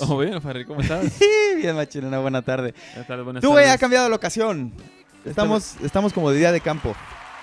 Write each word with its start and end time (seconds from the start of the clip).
right. 0.00 0.08
Oh, 0.10 0.18
bien, 0.18 0.40
Farrell, 0.40 0.66
¿cómo 0.66 0.80
estás? 0.80 1.18
Bien, 1.56 1.76
machín, 1.76 2.04
una 2.04 2.18
buena 2.18 2.42
tarde. 2.42 2.74
Buenas 2.92 3.06
tardes, 3.06 3.24
buenas 3.24 3.42
Tú, 3.42 3.50
güey, 3.50 3.68
ha 3.68 3.78
cambiado 3.78 4.04
de 4.04 4.10
locación. 4.10 4.72
Estamos, 5.24 5.76
estamos 5.82 6.12
como 6.12 6.30
de 6.30 6.38
día 6.38 6.52
de 6.52 6.60
campo. 6.60 6.94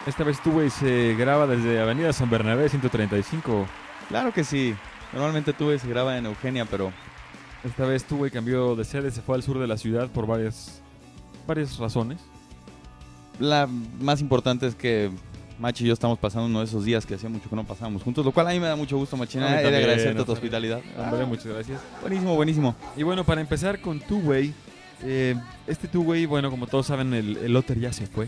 Esta 0.05 0.23
vez 0.23 0.41
tú, 0.41 0.51
güey, 0.53 0.69
se 0.69 1.15
graba 1.15 1.47
desde 1.47 1.79
Avenida 1.79 2.13
San 2.13 2.29
Bernabé 2.29 2.69
135. 2.69 3.67
Claro 4.09 4.33
que 4.33 4.43
sí. 4.43 4.75
Normalmente 5.13 5.53
tú, 5.53 5.65
güey, 5.65 5.79
se 5.79 5.87
graba 5.87 6.17
en 6.17 6.25
Eugenia, 6.25 6.65
pero 6.65 6.91
Esta 7.63 7.85
vez 7.85 8.05
tú, 8.05 8.17
güey, 8.17 8.31
cambió 8.31 8.75
de 8.75 8.85
sede, 8.85 9.11
se 9.11 9.21
fue 9.21 9.35
al 9.35 9.43
sur 9.43 9.59
de 9.59 9.67
la 9.67 9.77
ciudad 9.77 10.09
por 10.09 10.25
varias, 10.27 10.81
varias 11.45 11.77
razones. 11.77 12.19
la 13.39 13.67
más 13.67 14.21
importante 14.21 14.67
es 14.67 14.75
que 14.75 15.11
Machi 15.59 15.83
y 15.83 15.87
yo 15.87 15.93
estamos 15.93 16.19
pasando 16.19 16.45
uno 16.47 16.59
de 16.59 16.65
esos 16.65 16.85
días 16.85 17.05
que 17.05 17.15
hacía 17.15 17.29
mucho 17.29 17.49
que 17.49 17.55
no 17.55 17.63
pasábamos 17.63 18.03
juntos, 18.03 18.23
lo 18.23 18.31
cual 18.31 18.47
a 18.47 18.51
mí 18.51 18.59
me 18.59 18.67
da 18.67 18.75
mucho 18.75 18.97
gusto, 18.97 19.17
Machina. 19.17 19.47
A 19.47 19.49
mí 19.49 19.55
He 19.57 19.71
de 19.71 19.77
agradecerte 19.77 20.13
tu 20.13 20.19
Farrell. 20.19 20.33
hospitalidad. 20.33 20.81
Hombre, 20.97 21.23
Ah, 21.23 21.25
muchas 21.25 21.45
gracias. 21.47 21.81
buenísimo, 22.01 22.35
buenísimo. 22.35 22.75
Y 22.95 23.03
bueno, 23.03 23.23
para 23.23 23.41
empezar 23.41 23.79
con 23.81 23.99
Two 23.99 24.19
Way, 24.19 24.53
eh, 25.03 25.35
este 25.65 25.87
Two 25.87 26.01
Way, 26.03 26.25
bueno, 26.27 26.51
como 26.51 26.67
todos 26.67 26.85
saben, 26.85 27.13
el, 27.13 27.37
el 27.37 27.55
Otter 27.55 27.79
ya 27.79 27.91
se 27.91 28.05
fue. 28.07 28.27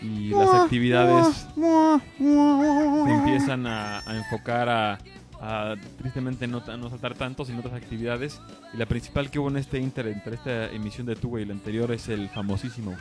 Y 0.00 0.30
las 0.30 0.48
actividades 0.54 1.46
se 1.54 3.10
empiezan 3.14 3.66
a, 3.66 4.00
a 4.00 4.16
enfocar 4.16 4.68
a, 4.68 4.98
a, 5.40 5.76
tristemente 5.98 6.46
no, 6.48 6.60
no 6.76 6.90
saltar 6.90 7.14
tanto, 7.14 7.44
sino 7.44 7.60
otras 7.60 7.74
actividades. 7.74 8.40
Y 8.74 8.78
la 8.78 8.86
principal 8.86 9.30
que 9.30 9.38
hubo 9.38 9.48
en 9.48 9.58
este 9.58 9.78
inter, 9.78 10.08
entre 10.08 10.34
esta 10.34 10.70
emisión 10.72 11.06
de 11.06 11.14
Two 11.16 11.30
Way 11.30 11.42
y 11.44 11.46
la 11.46 11.52
anterior 11.52 11.92
es 11.92 12.08
el 12.08 12.28
famosísimo. 12.30 12.96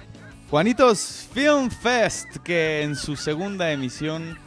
Juanitos 0.52 1.28
Film 1.34 1.70
Fest, 1.72 2.38
que 2.44 2.82
en 2.84 2.96
su 2.98 3.16
segunda 3.16 3.72
emisión... 3.72 4.38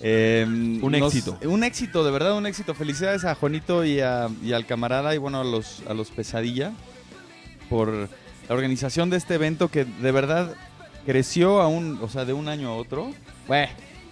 eh, 0.00 0.44
Un 0.46 0.94
éxito. 0.94 1.38
Un 1.42 1.64
éxito, 1.64 2.04
de 2.04 2.10
verdad, 2.10 2.36
un 2.36 2.46
éxito. 2.46 2.74
Felicidades 2.74 3.24
a 3.24 3.34
Juanito 3.34 3.82
y, 3.84 4.00
a- 4.00 4.28
y 4.44 4.52
al 4.52 4.66
camarada 4.66 5.14
y 5.14 5.18
bueno, 5.18 5.40
a 5.40 5.44
los, 5.44 5.82
a 5.88 5.94
los 5.94 6.10
Pesadilla 6.10 6.72
por 7.70 7.88
la 7.92 8.54
organización 8.54 9.08
de 9.10 9.16
este 9.16 9.34
evento 9.36 9.68
que 9.68 9.84
de 9.86 10.12
verdad 10.12 10.54
creció 11.06 11.62
a 11.62 11.68
un, 11.68 11.98
o 12.02 12.08
sea, 12.10 12.24
de 12.26 12.34
un 12.34 12.48
año 12.48 12.68
a 12.68 12.74
otro. 12.76 13.10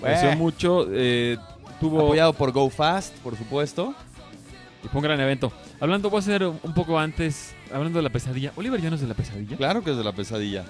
Creció 0.01 0.33
mucho, 0.37 0.87
eh, 0.91 1.37
tuvo 1.81 2.01
Apoyado 2.01 2.33
por 2.33 2.53
Go 2.53 2.69
Fast, 2.71 3.15
por 3.19 3.37
supuesto. 3.37 3.95
y 4.85 4.89
fue 4.89 5.01
un 5.01 5.05
gran 5.05 5.21
evento. 5.21 5.53
Hablando, 5.81 6.09
voy 6.09 6.19
a 6.19 6.21
hacer 6.21 6.45
un 6.47 6.75
poco 6.75 6.99
antes, 6.99 7.55
hablando 7.71 7.99
de 7.99 8.03
la 8.03 8.11
pesadilla. 8.11 8.53
Oliver 8.57 8.81
ya 8.81 8.89
no 8.89 8.97
es 8.97 9.03
de 9.03 9.09
la 9.09 9.15
pesadilla. 9.15 9.57
Claro 9.59 9.85
que 9.85 9.91
es 9.91 9.97
de 9.99 10.05
la 10.05 10.13
pesadilla. 10.13 10.65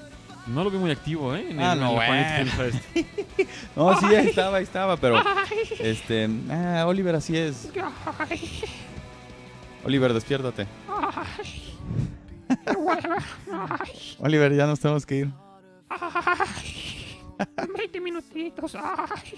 No 0.47 0.63
lo 0.65 0.71
vi 0.71 0.79
muy 0.79 0.91
activo, 0.93 1.35
¿eh? 1.35 1.47
En 1.51 1.61
Ah, 1.61 1.73
el- 1.73 1.81
no, 1.81 1.93
bueno. 1.95 2.51
Fest. 2.53 2.85
No, 3.77 3.99
sí, 4.01 4.07
ahí 4.07 4.29
estaba, 4.29 4.57
ahí 4.59 4.63
estaba, 4.65 4.97
pero 4.97 5.21
este, 5.81 6.29
ah, 6.51 6.85
Oliver 6.87 7.15
así 7.17 7.37
es. 7.37 7.69
Oliver, 9.85 10.13
despiértate. 10.15 10.67
Oliver, 14.19 14.55
ya 14.55 14.67
nos 14.67 14.81
tenemos 14.81 15.05
que 15.07 15.17
ir. 15.17 15.31
20 17.77 18.01
minutitos. 18.01 18.75
Ay. 18.77 19.35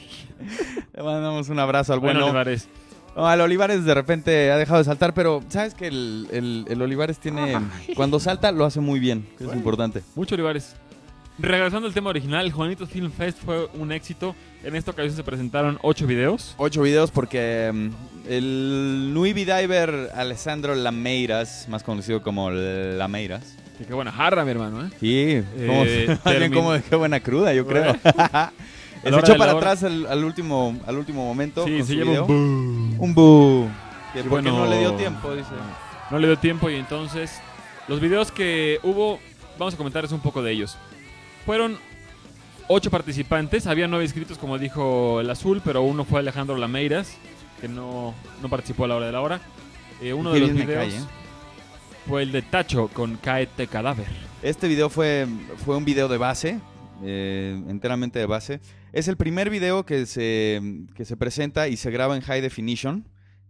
Le 0.94 1.02
mandamos 1.02 1.48
un 1.48 1.58
abrazo 1.58 1.92
al 1.94 2.00
Bueno, 2.00 2.20
bueno. 2.20 2.26
Olivares. 2.26 2.68
No, 3.16 3.30
el 3.32 3.40
Olivares 3.40 3.84
de 3.84 3.94
repente 3.94 4.52
ha 4.52 4.56
dejado 4.56 4.78
de 4.78 4.84
saltar, 4.84 5.12
pero 5.12 5.42
sabes 5.48 5.74
que 5.74 5.88
el, 5.88 6.28
el- 6.30 6.64
el 6.68 6.80
Olivares 6.82 7.18
tiene. 7.18 7.58
Cuando 7.96 8.20
salta 8.20 8.52
lo 8.52 8.64
hace 8.64 8.80
muy 8.80 9.00
bien, 9.00 9.28
que 9.36 9.44
es 9.44 9.52
importante. 9.54 10.02
Mucho 10.14 10.34
Olivares. 10.36 10.76
Regresando 11.38 11.86
al 11.86 11.94
tema 11.94 12.10
original, 12.10 12.44
el 12.46 12.52
Juanito 12.52 12.86
Film 12.86 13.12
Fest 13.12 13.38
fue 13.44 13.68
un 13.74 13.92
éxito. 13.92 14.34
En 14.64 14.74
esta 14.74 14.90
ocasión 14.90 15.14
se 15.14 15.22
presentaron 15.22 15.78
ocho 15.82 16.06
videos. 16.06 16.54
Ocho 16.58 16.82
videos 16.82 17.12
porque 17.12 17.70
mm, 17.72 17.90
el 18.28 19.14
Nuivi 19.14 19.44
Diver 19.44 20.10
Alessandro 20.14 20.74
Lameiras, 20.74 21.66
más 21.68 21.84
conocido 21.84 22.22
como 22.22 22.50
Lameiras. 22.50 23.54
Qué 23.86 23.94
buena 23.94 24.10
jarra, 24.10 24.44
mi 24.44 24.50
hermano, 24.50 24.84
¿eh? 24.84 24.90
Sí, 24.98 25.42
como, 25.64 25.84
Eh, 25.84 26.18
termin- 26.24 26.52
como 26.52 26.72
de 26.72 26.82
qué 26.82 26.96
buena 26.96 27.20
cruda, 27.20 27.54
yo 27.54 27.64
creo. 27.64 27.94
Se 29.04 29.08
echó 29.10 29.36
para 29.36 29.52
atrás 29.52 29.84
al, 29.84 30.06
al 30.06 30.24
último, 30.24 30.76
al 30.86 30.98
último 30.98 31.24
momento. 31.24 31.64
Sí, 31.64 31.84
se 31.84 31.94
lleva 31.94 32.22
un 32.24 32.26
boom. 32.96 33.14
Un. 33.16 33.70
Que 34.12 34.18
Y 34.20 34.22
porque 34.24 34.50
bueno, 34.50 34.58
no 34.58 34.66
le 34.66 34.80
dio 34.80 34.94
tiempo, 34.94 35.32
dice. 35.36 35.50
No 36.10 36.18
le 36.18 36.26
dio 36.26 36.36
tiempo 36.38 36.68
y 36.68 36.74
entonces 36.74 37.38
los 37.86 38.00
videos 38.00 38.32
que 38.32 38.80
hubo, 38.82 39.20
vamos 39.56 39.74
a 39.74 39.76
comentarles 39.76 40.10
un 40.10 40.18
poco 40.20 40.42
de 40.42 40.50
ellos. 40.50 40.76
Fueron 41.48 41.78
ocho 42.66 42.90
participantes, 42.90 43.66
había 43.66 43.88
nueve 43.88 44.04
inscritos 44.04 44.36
como 44.36 44.58
dijo 44.58 45.18
el 45.18 45.30
azul, 45.30 45.62
pero 45.64 45.80
uno 45.80 46.04
fue 46.04 46.20
Alejandro 46.20 46.58
Lameiras, 46.58 47.16
que 47.58 47.68
no, 47.68 48.14
no 48.42 48.50
participó 48.50 48.84
a 48.84 48.88
la 48.88 48.96
hora 48.96 49.06
de 49.06 49.12
la 49.12 49.22
hora. 49.22 49.40
Eh, 50.02 50.12
uno 50.12 50.30
de 50.30 50.40
los 50.40 50.52
videos 50.52 50.68
cae, 50.68 50.88
¿eh? 50.88 51.06
fue 52.06 52.24
el 52.24 52.32
de 52.32 52.42
Tacho 52.42 52.88
con 52.88 53.16
Caete 53.16 53.66
Cadáver. 53.66 54.08
Este 54.42 54.68
video 54.68 54.90
fue, 54.90 55.26
fue 55.64 55.78
un 55.78 55.86
video 55.86 56.06
de 56.08 56.18
base, 56.18 56.60
eh, 57.02 57.58
enteramente 57.66 58.18
de 58.18 58.26
base. 58.26 58.60
Es 58.92 59.08
el 59.08 59.16
primer 59.16 59.48
video 59.48 59.86
que 59.86 60.04
se, 60.04 60.60
que 60.94 61.06
se 61.06 61.16
presenta 61.16 61.68
y 61.68 61.78
se 61.78 61.90
graba 61.90 62.14
en 62.14 62.20
high 62.20 62.42
definition. 62.42 63.06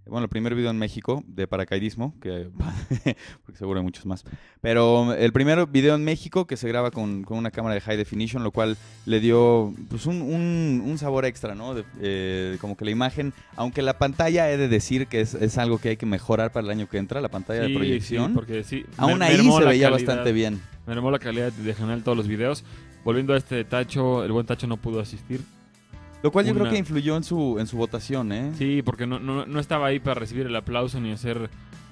Bueno, 0.08 0.24
el 0.24 0.28
primer 0.30 0.54
video 0.54 0.70
en 0.70 0.78
México 0.78 1.22
de 1.26 1.46
paracaidismo, 1.46 2.14
que 2.20 2.48
porque 3.44 3.58
seguro 3.58 3.80
hay 3.80 3.84
muchos 3.84 4.06
más. 4.06 4.24
Pero 4.60 5.12
el 5.14 5.32
primer 5.32 5.66
video 5.66 5.94
en 5.94 6.04
México 6.04 6.46
que 6.46 6.56
se 6.56 6.66
graba 6.68 6.90
con, 6.90 7.22
con 7.24 7.38
una 7.38 7.50
cámara 7.50 7.74
de 7.74 7.80
high 7.80 7.96
definition, 7.96 8.42
lo 8.42 8.50
cual 8.50 8.76
le 9.06 9.20
dio 9.20 9.72
pues, 9.90 10.06
un, 10.06 10.22
un- 10.22 10.82
un 10.84 10.98
sabor 10.98 11.24
extra, 11.24 11.54
¿no? 11.54 11.74
De- 11.74 11.84
eh, 12.00 12.56
como 12.60 12.76
que 12.76 12.84
la 12.84 12.90
imagen, 12.90 13.32
aunque 13.56 13.82
la 13.82 13.98
pantalla 13.98 14.50
he 14.50 14.56
de 14.56 14.68
decir 14.68 15.06
que 15.06 15.20
es, 15.20 15.34
es 15.34 15.58
algo 15.58 15.78
que 15.78 15.90
hay 15.90 15.96
que 15.96 16.06
mejorar 16.06 16.52
para 16.52 16.64
el 16.64 16.70
año 16.70 16.88
que 16.88 16.98
entra, 16.98 17.20
la 17.20 17.28
pantalla 17.28 17.60
de 17.62 17.68
Sí, 17.68 17.74
proyección. 17.74 18.28
sí, 18.28 18.34
porque 18.34 18.64
sí. 18.64 18.84
Aún 18.96 19.22
ahí 19.22 19.36
se 19.36 19.42
veía 19.64 19.88
calidad- 19.88 19.90
bastante 19.90 20.32
bien. 20.32 20.60
Mermó 20.86 21.10
la 21.10 21.18
calidad 21.18 21.52
de 21.52 21.74
general 21.74 22.02
todos 22.02 22.16
los 22.16 22.26
videos. 22.28 22.64
Volviendo 23.04 23.34
a 23.34 23.36
este 23.36 23.54
de 23.56 23.64
Tacho, 23.64 24.24
el 24.24 24.32
buen 24.32 24.46
Tacho 24.46 24.66
no 24.66 24.76
pudo 24.78 25.00
asistir. 25.00 25.40
Lo 26.22 26.32
cual 26.32 26.46
yo 26.46 26.54
creo 26.54 26.68
que 26.70 26.78
influyó 26.78 27.16
en 27.16 27.22
su, 27.24 27.58
en 27.60 27.66
su 27.66 27.76
votación, 27.76 28.32
¿eh? 28.32 28.52
Sí, 28.58 28.82
porque 28.82 29.06
no, 29.06 29.18
no, 29.20 29.46
no 29.46 29.60
estaba 29.60 29.86
ahí 29.86 30.00
para 30.00 30.14
recibir 30.18 30.46
el 30.46 30.56
aplauso, 30.56 31.00
ni 31.00 31.12
hacer 31.12 31.48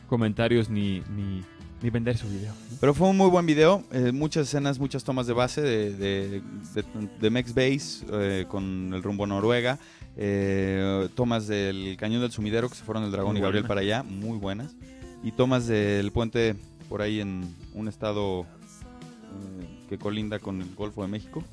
comentarios, 0.08 0.68
ni, 0.68 1.00
ni, 1.16 1.42
ni 1.82 1.90
vender 1.90 2.16
su 2.16 2.26
video. 2.28 2.52
¿no? 2.52 2.76
Pero 2.80 2.92
fue 2.92 3.08
un 3.08 3.16
muy 3.16 3.28
buen 3.30 3.46
video. 3.46 3.84
eh, 3.92 4.10
muchas 4.12 4.48
escenas, 4.48 4.78
muchas 4.80 5.04
tomas 5.04 5.26
de 5.28 5.32
base 5.32 5.60
de, 5.62 5.92
de, 5.96 6.28
de, 6.74 6.84
de 7.20 7.30
Mex 7.30 7.54
Base 7.54 8.04
eh, 8.12 8.46
con 8.48 8.92
el 8.94 9.02
rumbo 9.02 9.24
a 9.24 9.26
Noruega. 9.28 9.78
eh, 10.16 11.08
tomas 11.14 11.46
del 11.46 11.96
Cañón 11.96 12.20
del 12.20 12.32
Sumidero 12.32 12.68
que 12.68 12.74
se 12.74 12.82
fueron 12.84 13.04
el 13.04 13.12
Dragón 13.12 13.32
Muy 13.34 13.38
y 13.38 13.42
Gabriel 13.42 13.62
buena. 13.62 13.68
para 13.68 13.80
allá, 13.82 14.02
muy 14.02 14.38
buenas. 14.38 14.74
Y 15.22 15.32
tomas 15.32 15.66
del 15.68 16.10
puente 16.10 16.56
por 16.88 17.00
ahí 17.02 17.20
en 17.20 17.54
un 17.74 17.86
estado 17.86 18.42
eh, 18.42 19.86
que 19.88 19.98
colinda 19.98 20.38
con 20.40 20.60
el 20.62 20.74
Golfo 20.74 21.02
de 21.02 21.08
México. 21.08 21.44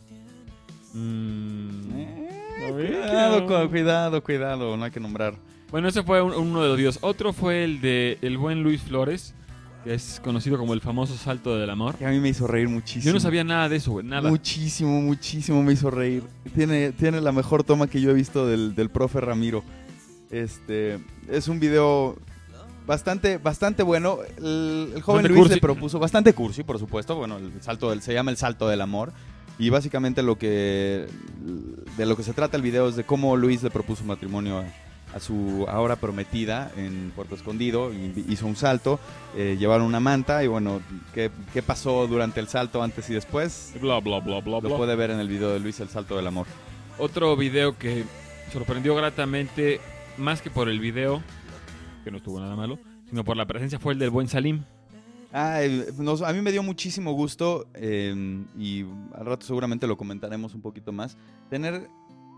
Mm. 0.94 2.33
Cuidado, 2.72 3.70
cuidado, 3.70 4.24
cuidado, 4.24 4.78
no 4.78 4.84
hay 4.86 4.92
que 4.92 5.00
nombrar. 5.00 5.36
Bueno, 5.72 5.88
ese 5.88 6.04
fue 6.04 6.22
un- 6.22 6.34
uno 6.34 6.62
de 6.62 6.68
los 6.70 6.78
videos. 6.78 7.00
Otro 7.02 7.34
fue 7.34 7.64
el 7.64 7.82
de 7.82 8.18
el 8.22 8.38
buen 8.38 8.64
Luis 8.64 8.82
Flores, 8.82 9.34
que 9.84 9.94
es 9.94 10.22
conocido 10.24 10.58
como 10.58 10.74
el 10.74 10.82
famoso 10.82 11.16
salto 11.18 11.58
del 11.58 11.70
amor. 11.70 11.96
Que 11.96 12.06
a 12.06 12.10
mí 12.10 12.20
me 12.20 12.30
hizo 12.30 12.48
reír 12.48 12.70
muchísimo. 12.70 13.06
Yo 13.06 13.14
no 13.14 13.20
sabía 13.20 13.44
nada 13.44 13.70
de 13.70 13.78
eso, 13.78 13.92
güey, 13.92 14.06
nada. 14.06 14.30
Muchísimo, 14.30 15.02
muchísimo 15.02 15.62
me 15.64 15.74
hizo 15.74 15.90
reír. 15.92 16.24
Tiene, 16.56 16.92
tiene 16.92 17.22
la 17.22 17.32
mejor 17.32 17.64
toma 17.64 17.88
que 17.88 18.00
yo 18.02 18.12
he 18.12 18.14
visto 18.14 18.48
del, 18.48 18.76
del 18.76 18.90
profe 18.90 19.20
Ramiro. 19.20 19.64
Este 20.30 21.00
es 21.30 21.48
un 21.48 21.60
video 21.60 22.18
bastante, 22.86 23.38
bastante 23.38 23.84
bueno. 23.84 24.20
El, 24.38 24.94
el 24.96 25.02
joven 25.02 25.28
Luis 25.28 25.40
cursi. 25.40 25.56
le 25.56 25.62
propuso 25.62 26.00
bastante 26.00 26.34
cursi, 26.34 26.64
por 26.64 26.80
supuesto. 26.80 27.16
Bueno, 27.16 27.38
el 27.38 27.62
salto 27.62 27.90
del, 27.90 28.02
se 28.02 28.14
llama 28.14 28.32
el 28.32 28.38
salto 28.38 28.68
del 28.68 28.82
amor. 28.82 29.12
Y 29.60 29.70
básicamente 29.70 30.24
lo 30.24 30.38
que 30.38 31.08
de 31.96 32.06
lo 32.06 32.18
que 32.18 32.24
se 32.24 32.34
trata 32.34 32.58
el 32.58 32.64
video 32.64 32.90
es 32.90 32.96
de 32.96 33.04
cómo 33.04 33.38
Luis 33.38 33.62
le 33.62 33.70
propuso 33.70 34.04
matrimonio 34.04 34.58
a, 34.58 34.66
a 35.16 35.20
su 35.20 35.68
ahora 35.70 35.96
prometida 35.96 36.72
en 36.76 37.12
Puerto 37.16 37.36
Escondido. 37.36 37.92
hizo 38.28 38.48
un 38.48 38.56
salto, 38.56 39.00
eh, 39.38 39.56
llevaron 39.60 39.86
una 39.86 40.00
manta 40.00 40.44
y 40.44 40.48
bueno, 40.48 40.82
¿qué, 41.14 41.30
qué 41.54 41.62
pasó 41.62 42.08
durante 42.08 42.40
el 42.40 42.48
salto 42.48 42.82
antes 42.82 43.08
y 43.12 43.14
después? 43.14 43.74
Bla, 43.80 44.00
bla, 44.00 44.20
bla, 44.22 44.40
bla, 44.40 44.60
Lo 44.60 44.76
puede 44.76 44.96
ver 44.96 45.12
en 45.12 45.20
el 45.20 45.28
video 45.28 45.52
de 45.52 45.60
Luis 45.60 45.80
el 45.82 45.90
salto 45.90 46.16
del 46.16 46.26
amor. 46.26 46.48
Otro 46.98 47.36
video 47.38 47.78
que 47.78 48.06
sorprendió 48.52 48.96
gratamente, 48.96 49.80
más 50.18 50.42
que 50.42 50.50
por 50.50 50.68
el 50.68 50.80
video, 50.80 51.22
que 52.04 52.12
no 52.12 52.18
estuvo 52.18 52.40
nada 52.40 52.56
malo, 52.56 52.78
sino 53.10 53.24
por 53.24 53.38
la 53.38 53.46
presencia, 53.46 53.80
fue 53.80 53.94
el 53.94 54.00
del 54.00 54.10
buen 54.10 54.28
Salim. 54.28 54.64
Ah, 55.32 55.64
eh, 55.64 55.92
nos- 55.98 56.22
a 56.22 56.32
mí 56.32 56.42
me 56.42 56.52
dio 56.52 56.62
muchísimo 56.62 57.14
gusto 57.14 57.68
eh, 57.74 58.44
y 58.58 58.86
al 59.16 59.26
rato 59.26 59.46
seguramente 59.46 59.88
lo 59.88 59.98
comentaremos 59.98 60.54
un 60.54 60.62
poquito 60.62 60.92
más. 60.92 61.18
Tener 61.50 61.90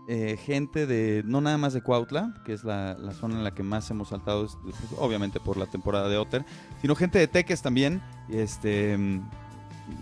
eh, 0.08 0.38
gente 0.42 0.86
de, 0.86 1.22
no 1.26 1.40
nada 1.40 1.58
más 1.58 1.74
de 1.74 1.82
Cuautla, 1.82 2.32
que 2.46 2.52
es 2.54 2.64
la, 2.64 2.96
zona 3.12 3.34
en 3.36 3.44
la 3.44 3.50
que 3.52 3.62
más 3.62 3.90
hemos 3.90 4.08
saltado, 4.08 4.46
es, 4.46 4.56
pues, 4.62 4.76
obviamente 4.98 5.40
por 5.40 5.56
la 5.56 5.66
temporada 5.66 6.08
de 6.08 6.16
Otter, 6.16 6.44
sino 6.80 6.94
gente 6.94 7.18
de 7.18 7.26
Teques 7.28 7.60
también. 7.60 8.00
Este, 8.30 8.96
mm, 8.96 9.20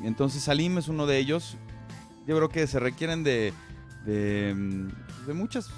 entonces 0.05 0.43
Salim 0.43 0.79
es 0.79 0.87
uno 0.89 1.07
de 1.07 1.19
ellos. 1.19 1.57
Yo 2.27 2.37
creo 2.37 2.49
que 2.49 2.67
se 2.67 2.79
requieren 2.79 3.25
de, 3.25 3.53
de, 4.07 4.55
de 5.27 5.35
muchas, 5.35 5.69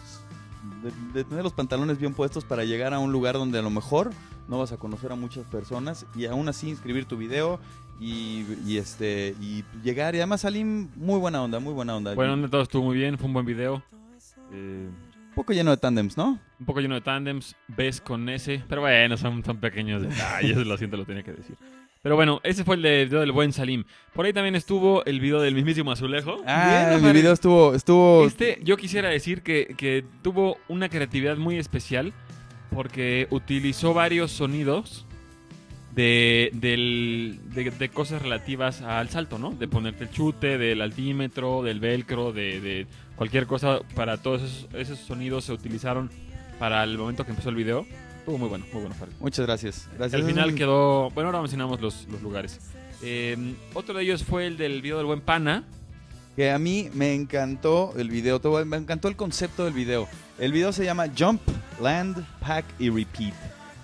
de, 0.82 0.92
de 1.12 1.24
tener 1.24 1.44
los 1.44 1.52
pantalones 1.52 1.98
bien 1.98 2.14
puestos 2.14 2.44
para 2.44 2.64
llegar 2.64 2.94
a 2.94 2.98
un 2.98 3.12
lugar 3.12 3.34
donde 3.34 3.58
a 3.58 3.62
lo 3.62 3.70
mejor 3.70 4.10
no 4.48 4.58
vas 4.58 4.72
a 4.72 4.76
conocer 4.76 5.12
a 5.12 5.16
muchas 5.16 5.44
personas 5.46 6.06
y 6.14 6.26
aún 6.26 6.48
así 6.48 6.68
inscribir 6.68 7.06
tu 7.06 7.16
video 7.16 7.58
y, 8.00 8.44
y, 8.66 8.76
este 8.78 9.34
y 9.40 9.64
llegar 9.82 10.14
y 10.14 10.18
además 10.18 10.42
Salim 10.42 10.88
muy 10.96 11.18
buena 11.18 11.42
onda, 11.42 11.58
muy 11.60 11.72
buena 11.72 11.96
onda. 11.96 12.14
Bueno, 12.14 12.36
de 12.36 12.48
todo 12.48 12.62
estuvo 12.62 12.84
muy 12.84 12.96
bien, 12.96 13.18
fue 13.18 13.26
un 13.26 13.32
buen 13.32 13.46
video. 13.46 13.82
Eh, 14.52 14.88
un 15.28 15.34
poco 15.34 15.52
lleno 15.52 15.70
de 15.70 15.76
tandems, 15.76 16.16
¿no? 16.16 16.38
un 16.58 16.66
poco 16.66 16.80
lleno 16.80 16.94
de 16.94 17.00
tandems, 17.02 17.54
ves 17.68 18.00
con 18.00 18.28
ese, 18.28 18.64
pero 18.68 18.80
bueno, 18.82 19.16
son, 19.16 19.44
son 19.44 19.58
pequeños 19.58 20.02
detalles, 20.02 20.56
lo 20.66 20.76
siento, 20.78 20.96
lo 20.96 21.04
tenía 21.04 21.22
que 21.22 21.32
decir. 21.32 21.56
Pero 22.06 22.14
bueno, 22.14 22.40
ese 22.44 22.62
fue 22.62 22.76
el 22.76 22.82
de- 22.82 23.04
video 23.06 23.18
del 23.18 23.32
buen 23.32 23.52
Salim. 23.52 23.82
Por 24.14 24.26
ahí 24.26 24.32
también 24.32 24.54
estuvo 24.54 25.04
el 25.06 25.18
video 25.18 25.40
del 25.40 25.56
mismísimo 25.56 25.90
Azulejo. 25.90 26.36
Ah, 26.46 26.86
Bien, 26.90 27.02
mi 27.04 27.10
video 27.10 27.32
estuvo 27.32 27.74
estuvo 27.74 28.24
Este, 28.24 28.60
yo 28.62 28.76
quisiera 28.76 29.08
decir 29.08 29.42
que, 29.42 29.74
que 29.76 30.04
tuvo 30.22 30.56
una 30.68 30.88
creatividad 30.88 31.36
muy 31.36 31.56
especial 31.58 32.12
porque 32.72 33.26
utilizó 33.30 33.92
varios 33.92 34.30
sonidos 34.30 35.04
de, 35.96 36.50
del- 36.52 37.40
de, 37.52 37.72
de 37.72 37.88
cosas 37.88 38.22
relativas 38.22 38.82
al 38.82 39.08
salto, 39.08 39.40
¿no? 39.40 39.50
De 39.50 39.66
ponerte 39.66 40.04
el 40.04 40.10
chute, 40.12 40.58
del 40.58 40.82
altímetro, 40.82 41.64
del 41.64 41.80
velcro, 41.80 42.32
de, 42.32 42.60
de 42.60 42.86
cualquier 43.16 43.48
cosa. 43.48 43.80
Para 43.96 44.18
todos 44.18 44.42
esos, 44.42 44.68
esos 44.74 45.00
sonidos 45.00 45.42
se 45.46 45.52
utilizaron 45.52 46.08
para 46.60 46.84
el 46.84 46.98
momento 46.98 47.24
que 47.24 47.30
empezó 47.32 47.48
el 47.48 47.56
video. 47.56 47.84
Estuvo 48.26 48.38
muy 48.38 48.48
bueno, 48.48 48.64
muy 48.72 48.80
bueno. 48.80 48.96
Farid. 48.96 49.12
Muchas 49.20 49.46
gracias. 49.46 49.88
Gracias. 49.96 50.20
Al 50.20 50.26
final 50.26 50.52
quedó. 50.56 51.10
Bueno, 51.10 51.28
ahora 51.28 51.40
mencionamos 51.42 51.80
los, 51.80 52.08
los 52.10 52.20
lugares. 52.22 52.58
Eh, 53.00 53.54
otro 53.72 53.94
de 53.94 54.02
ellos 54.02 54.24
fue 54.24 54.48
el 54.48 54.56
del 54.56 54.82
video 54.82 54.96
del 54.96 55.06
buen 55.06 55.20
pana. 55.20 55.62
que 56.34 56.50
a 56.50 56.58
mí 56.58 56.90
me 56.92 57.14
encantó 57.14 57.94
el 57.96 58.10
video, 58.10 58.40
me 58.64 58.78
encantó 58.78 59.06
el 59.06 59.14
concepto 59.14 59.64
del 59.64 59.74
video. 59.74 60.08
El 60.40 60.50
video 60.50 60.72
se 60.72 60.84
llama 60.84 61.06
Jump, 61.16 61.40
Land, 61.80 62.26
Pack 62.40 62.64
y 62.80 62.90
Repeat. 62.90 63.34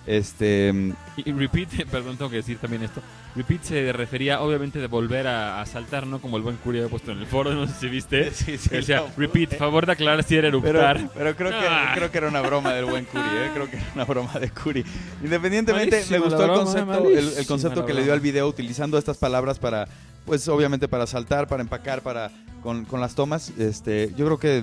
Este, 0.09 0.75
Y, 1.19 1.31
y 1.31 1.33
repeat, 1.33 1.69
perdón, 1.93 2.17
tengo 2.17 2.29
que 2.29 2.39
decir 2.39 2.59
también 2.59 2.83
esto. 2.83 3.01
Repeat 3.35 3.63
se 3.63 3.93
refería, 3.95 4.43
obviamente, 4.43 4.79
de 4.79 4.87
volver 4.89 5.27
a, 5.27 5.63
a 5.63 5.67
saltar, 5.67 6.07
¿no? 6.07 6.21
Como 6.21 6.37
el 6.37 6.43
buen 6.43 6.57
Curi 6.57 6.79
había 6.79 6.91
puesto 6.91 7.13
en 7.13 7.19
el 7.19 7.27
foro, 7.27 7.53
no 7.55 7.67
sé 7.67 7.73
si 7.81 7.89
viste. 7.89 8.31
Sí, 8.31 8.59
sí, 8.59 8.69
decía, 8.69 9.01
no, 9.01 9.07
repeat, 9.17 9.57
favor 9.57 9.87
de 9.87 9.93
aclarar 9.93 10.23
si 10.23 10.37
era 10.37 10.49
eruptar. 10.49 11.09
pero 11.15 11.35
creo, 11.35 11.51
que, 11.51 11.67
Ah. 11.67 11.93
creo 11.95 12.11
que 12.11 12.19
era 12.19 12.29
una 12.29 12.43
broma 12.43 12.73
del 12.75 12.85
buen 12.85 13.05
Curi, 13.07 13.23
¿eh? 13.23 13.51
creo 13.55 13.71
que 13.71 13.77
era 13.79 13.87
una 13.95 14.05
broma 14.05 14.35
de 14.39 14.51
Curi. 14.51 14.85
Independientemente, 15.25 15.97
Malísima 15.97 16.19
me 16.19 16.25
gustó 16.25 16.45
el 16.45 16.51
concepto, 16.51 17.09
el, 17.09 17.47
concepto 17.47 17.87
que 17.87 17.95
le 17.95 18.05
dio 18.05 18.13
al 18.13 18.21
video 18.21 18.47
utilizando 18.49 18.99
estas 18.99 19.17
palabras 19.17 19.59
para, 19.59 19.89
pues 20.27 20.47
obviamente 20.49 20.87
para 20.89 21.07
saltar, 21.07 21.47
para 21.49 21.63
empacar, 21.63 22.03
para 22.03 22.31
con, 22.63 22.85
con 22.85 23.01
las 23.01 23.15
tomas. 23.15 23.51
Este, 23.59 24.13
yo 24.17 24.27
creo 24.27 24.39
que 24.39 24.63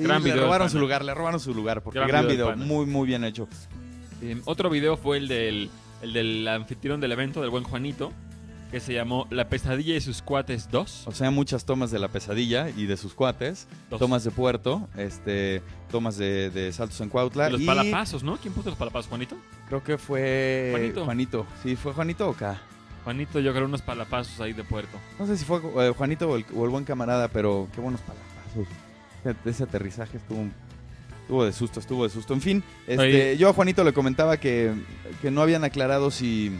Gran 0.00 0.24
le 0.24 0.34
robaron 0.36 0.70
su 0.70 0.78
lugar, 0.78 1.04
le 1.04 1.12
robaron 1.12 1.38
su 1.38 1.52
lugar, 1.54 1.82
porque 1.82 1.98
Gran 1.98 2.08
gran, 2.08 2.28
video 2.28 2.46
pana. 2.48 2.64
muy 2.64 2.86
muy 2.86 3.06
bien 3.06 3.24
hecho. 3.24 3.46
Eh, 4.22 4.40
otro 4.46 4.70
video 4.70 4.96
fue 4.96 5.18
el 5.18 5.28
del, 5.28 5.68
el 6.06 6.12
del 6.12 6.48
anfitrión 6.48 7.00
del 7.00 7.12
evento, 7.12 7.40
del 7.40 7.50
buen 7.50 7.64
Juanito, 7.64 8.12
que 8.70 8.80
se 8.80 8.92
llamó 8.94 9.26
La 9.30 9.48
pesadilla 9.48 9.94
y 9.96 10.00
sus 10.00 10.22
cuates 10.22 10.68
2. 10.70 11.04
O 11.06 11.12
sea, 11.12 11.30
muchas 11.30 11.64
tomas 11.64 11.90
de 11.90 11.98
la 11.98 12.08
pesadilla 12.08 12.68
y 12.70 12.86
de 12.86 12.96
sus 12.96 13.14
cuates, 13.14 13.68
Dos. 13.90 13.98
tomas 14.00 14.24
de 14.24 14.30
puerto, 14.30 14.88
este, 14.96 15.62
tomas 15.90 16.16
de, 16.16 16.50
de 16.50 16.72
saltos 16.72 17.00
en 17.00 17.08
Cuautla. 17.08 17.48
Y 17.48 17.52
los 17.52 17.60
y 17.60 17.66
palapazos, 17.66 18.22
¿no? 18.22 18.36
¿Quién 18.38 18.54
puso 18.54 18.70
los 18.70 18.78
palapazos? 18.78 19.08
¿Juanito? 19.08 19.36
Creo 19.68 19.82
que 19.84 19.98
fue 19.98 20.70
Juanito. 20.72 21.04
Juanito. 21.04 21.46
Sí, 21.62 21.76
fue 21.76 21.92
Juanito 21.92 22.28
o 22.28 22.32
acá. 22.32 22.60
Juanito, 23.04 23.38
yo 23.38 23.52
creo 23.52 23.66
unos 23.66 23.82
palapazos 23.82 24.40
ahí 24.40 24.52
de 24.52 24.64
puerto. 24.64 24.98
No 25.18 25.26
sé 25.26 25.36
si 25.36 25.44
fue 25.44 25.60
eh, 25.78 25.92
Juanito 25.96 26.28
o 26.28 26.36
el, 26.36 26.44
o 26.54 26.64
el 26.64 26.70
buen 26.70 26.84
camarada, 26.84 27.28
pero 27.28 27.68
qué 27.72 27.80
buenos 27.80 28.00
palapazos. 28.00 28.66
Ese, 29.24 29.36
ese 29.48 29.62
aterrizaje 29.62 30.16
estuvo, 30.16 30.44
estuvo 31.26 31.44
de 31.44 31.52
susto, 31.52 31.80
estuvo 31.80 32.04
de 32.04 32.10
susto. 32.10 32.34
En 32.34 32.40
fin, 32.40 32.62
este, 32.86 33.02
Oye. 33.02 33.36
yo 33.36 33.48
a 33.48 33.52
Juanito 33.52 33.82
le 33.82 33.92
comentaba 33.92 34.36
que, 34.36 34.72
que 35.20 35.32
no 35.32 35.42
habían 35.42 35.64
aclarado 35.64 36.12
si, 36.12 36.52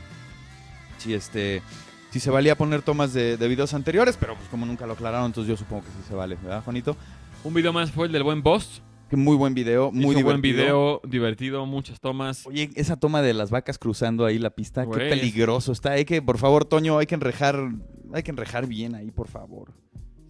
si 0.99 1.15
este, 1.15 1.63
si 2.11 2.19
se 2.19 2.31
valía 2.33 2.57
poner 2.57 2.83
tomas 2.83 3.13
de, 3.13 3.37
de 3.37 3.49
videos 3.49 3.75
anteriores, 3.75 4.17
pero 4.19 4.35
pues 4.35 4.49
como 4.49 4.67
nunca 4.67 4.85
lo 4.85 4.95
aclararon, 4.95 5.27
entonces 5.27 5.49
yo 5.49 5.57
supongo 5.57 5.83
que 5.85 5.91
sí 5.91 6.09
se 6.09 6.15
vale, 6.17 6.37
¿verdad, 6.43 6.65
Juanito? 6.65 6.97
Un 7.45 7.55
video 7.55 7.73
más 7.73 7.93
fue 7.93 8.07
el 8.09 8.13
del 8.13 8.25
buen 8.25 8.43
Boss. 8.43 8.83
Que 9.09 9.17
muy 9.17 9.37
buen 9.37 9.55
video, 9.55 9.93
muy 9.93 10.17
Hizo 10.17 10.25
buen 10.25 10.43
divertido. 10.43 11.01
video, 11.01 11.01
divertido, 11.09 11.65
muchas 11.67 12.01
tomas. 12.01 12.45
Oye, 12.45 12.71
esa 12.75 12.97
toma 12.97 13.23
de 13.23 13.35
las 13.35 13.51
vacas 13.53 13.79
cruzando 13.79 14.25
ahí 14.27 14.41
la 14.41 14.51
pista, 14.51 14.83
Güey, 14.83 14.99
qué 14.99 15.09
peligroso 15.11 15.71
está. 15.71 15.93
Hay 15.93 16.05
que, 16.05 16.21
por 16.23 16.39
favor, 16.39 16.65
Toño, 16.65 16.99
hay 16.99 17.07
que 17.07 17.15
enrejar, 17.15 17.69
hay 18.12 18.25
que 18.25 18.33
enrejar 18.33 18.67
bien 18.67 18.97
ahí, 18.97 19.12
por 19.12 19.29
favor. 19.29 19.71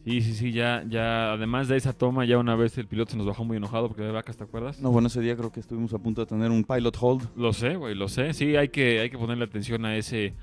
Sí, 0.06 0.20
sí, 0.20 0.35
sí, 0.35 0.53
ya, 0.53 0.85
ya, 0.88 1.32
además 1.32 1.67
de 1.67 1.76
esa 1.76 1.93
toma, 1.93 2.25
ya 2.25 2.38
una 2.38 2.55
vez 2.55 2.79
el 2.79 2.87
piloto 2.87 3.11
se 3.11 3.17
nos 3.17 3.26
bajó 3.26 3.44
muy 3.44 3.56
enojado 3.56 3.88
porque 3.88 4.03
de 4.03 4.12
vacas, 4.12 4.37
¿te 4.37 4.44
acuerdas? 4.44 4.81
No, 4.81 4.93
bueno, 4.93 5.08
ese 5.08 5.20
día 5.20 5.37
creo 5.37 5.50
que 5.50 5.58
estuvimos 5.58 5.93
a 5.94 5.99
punto 5.99 6.20
de 6.20 6.26
tener 6.29 6.53
un 6.53 6.62
pilot 6.62 6.97
hold. 7.00 7.29
Lo 7.37 7.53
sé, 7.53 7.75
güey, 7.75 7.97
lo 7.97 8.06
sé. 8.06 8.32
Sí, 8.32 8.55
hay 8.55 8.69
que, 8.69 9.00
hay 9.00 9.11
que 9.11 9.19
ponerle 9.19 9.44
atención 9.44 9.85
a 9.85 9.97
ese, 9.97 10.35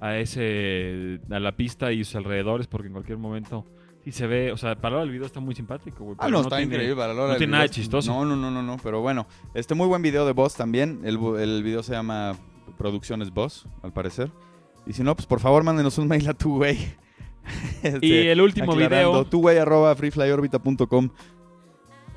a 0.00 0.16
ese, 0.16 1.20
a 1.30 1.38
la 1.38 1.52
pista 1.56 1.92
y 1.92 2.02
sus 2.02 2.16
alrededores 2.16 2.66
porque 2.66 2.88
en 2.88 2.94
cualquier 2.94 3.18
momento 3.18 3.64
sí 4.02 4.10
se 4.10 4.26
ve, 4.26 4.50
o 4.50 4.56
sea, 4.56 4.74
para 4.74 4.96
ahora 4.96 5.04
el 5.04 5.12
video 5.12 5.26
está 5.26 5.38
muy 5.38 5.54
simpático, 5.54 6.02
güey. 6.02 6.16
Ah, 6.18 6.28
no, 6.28 6.40
está 6.40 6.56
tiene- 6.56 6.74
increíble. 6.74 6.96
Para 6.96 7.14
no 7.14 7.26
tiene 7.26 7.36
video. 7.38 7.48
nada 7.50 7.68
chistoso. 7.68 8.12
No, 8.12 8.24
no, 8.24 8.34
no, 8.34 8.50
no, 8.50 8.60
no, 8.60 8.76
pero 8.82 9.02
bueno. 9.02 9.28
Este 9.54 9.76
muy 9.76 9.86
buen 9.86 10.02
video 10.02 10.26
de 10.26 10.32
Boss 10.32 10.56
también. 10.56 11.00
El, 11.04 11.16
el 11.38 11.62
video 11.62 11.84
se 11.84 11.92
llama 11.92 12.34
Producciones 12.76 13.30
Boss, 13.32 13.68
al 13.84 13.92
parecer. 13.92 14.32
Y 14.84 14.94
si 14.94 15.04
no, 15.04 15.14
pues 15.14 15.26
por 15.26 15.38
favor, 15.38 15.62
mándenos 15.62 15.96
un 15.98 16.08
mail 16.08 16.28
a 16.28 16.34
tu 16.34 16.56
güey. 16.56 16.76
Este, 17.82 18.06
Y 18.06 18.26
el 18.28 18.40
último 18.40 18.74
video 18.76 19.24
Tu 19.24 19.40
güey 19.40 19.58
arroba 19.58 19.94
freeflyorbita.com. 19.96 21.10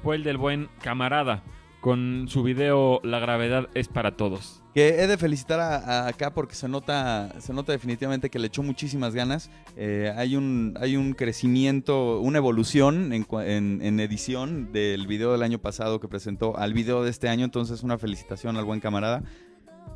fue 0.04 0.16
el 0.16 0.24
del 0.24 0.38
buen 0.38 0.69
camarada 0.81 1.44
con 1.81 2.25
su 2.30 2.44
video 2.44 3.00
La 3.04 3.19
gravedad 3.19 3.68
es 3.75 3.88
para 3.88 4.16
todos. 4.18 4.62
Que 4.74 5.01
he 5.01 5.07
de 5.07 5.18
felicitar 5.18 5.60
a, 5.62 5.75
a 5.77 6.07
acá 6.09 6.33
porque 6.33 6.54
se 6.54 6.68
nota, 6.68 7.33
se 7.40 7.54
nota 7.54 7.71
definitivamente 7.71 8.30
que 8.30 8.40
le 8.40 8.47
echó 8.47 8.61
muchísimas 8.61 9.16
ganas. 9.16 9.50
Eh, 9.78 10.11
hay, 10.18 10.35
un, 10.35 10.73
hay 10.81 10.97
un 10.97 11.14
crecimiento, 11.14 12.19
una 12.19 12.40
evolución 12.40 13.14
en, 13.14 13.26
en- 13.45 13.81
en 13.81 14.00
edición 14.02 14.73
del 14.73 15.07
video 15.07 15.31
del 15.31 15.44
año 15.44 15.59
pasado 15.59 16.00
que 16.02 16.09
presentó 16.09 16.57
al 16.57 16.73
video 16.73 17.04
de 17.04 17.09
este 17.11 17.30
año. 17.30 17.45
Entonces, 17.45 17.83
una 17.83 17.97
felicitación 17.97 18.57
al 18.57 18.66
buen 18.66 18.81
camarada. 18.81 19.23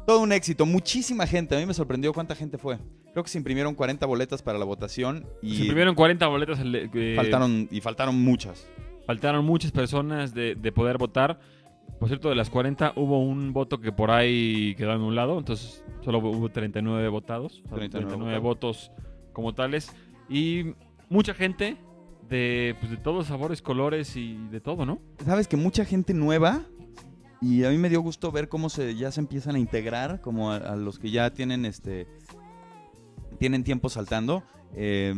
Todo 0.05 0.22
un 0.22 0.31
éxito, 0.31 0.65
muchísima 0.65 1.27
gente. 1.27 1.55
A 1.55 1.60
mí 1.60 1.65
me 1.65 1.74
sorprendió 1.74 2.13
cuánta 2.13 2.36
gente 2.36 2.58
fue. 2.58 2.77
Creo 3.12 3.24
que 3.24 3.29
se 3.29 3.38
imprimieron 3.38 3.75
40 3.75 4.05
boletas 4.05 4.41
para 4.41 4.58
la 4.58 4.65
votación 4.65 5.27
y 5.41 5.55
Se 5.55 5.62
imprimieron 5.62 5.96
40 5.96 6.27
boletas. 6.27 6.60
eh, 6.63 7.13
faltaron, 7.15 7.67
y 7.72 7.81
faltaron 7.81 8.19
muchas. 8.22 8.67
faltaron 9.05 9.46
muchas 9.46 9.72
personas 9.72 10.34
de, 10.34 10.55
de 10.55 10.72
poder 10.72 10.98
votar. 10.98 11.39
Por 12.00 12.08
cierto, 12.08 12.29
de 12.29 12.36
las 12.36 12.50
40 12.50 12.93
hubo 12.96 13.19
un 13.22 13.51
voto 13.51 13.81
que 13.81 13.91
por 13.91 14.10
ahí 14.10 14.74
quedó 14.75 14.91
anulado, 14.93 15.38
entonces 15.38 15.84
solo 16.01 16.19
hubo 16.19 16.50
39 16.50 17.08
votados, 17.10 17.62
o 17.65 17.69
sea, 17.69 17.77
39 17.77 18.08
39 18.08 18.39
votos 18.39 18.91
como 19.34 19.53
tales. 19.53 19.93
Y 20.29 20.75
mucha 21.10 21.34
gente 21.34 21.77
de, 22.29 22.75
pues, 22.79 22.91
de 22.91 22.98
todos 22.98 23.27
sabores, 23.27 23.62
colores 23.62 24.15
y 24.15 24.38
de 24.50 24.62
todo, 24.62 24.86
¿no? 24.86 25.00
sabes 25.25 25.48
que 25.48 25.58
mucha 25.58 25.84
gente 25.84 26.13
nueva 26.13 26.62
y 27.41 27.63
a 27.63 27.69
mí 27.69 27.77
me 27.77 27.89
dio 27.89 28.01
gusto 28.01 28.31
ver 28.31 28.50
cómo 28.50 28.69
se 28.69 28.96
ya 28.96 29.12
se 29.12 29.22
empiezan 29.22 29.55
a 29.55 29.60
integrar 29.60 30.22
como 30.22 30.51
a, 30.51 30.58
a 30.58 30.75
los 30.75 31.00
que 31.00 31.12
ya 31.12 31.31
tienen 31.31 31.65
este 31.65 32.08
tienen 33.38 33.63
tiempo 33.63 33.89
saltando 33.89 34.43
Eh, 34.75 35.12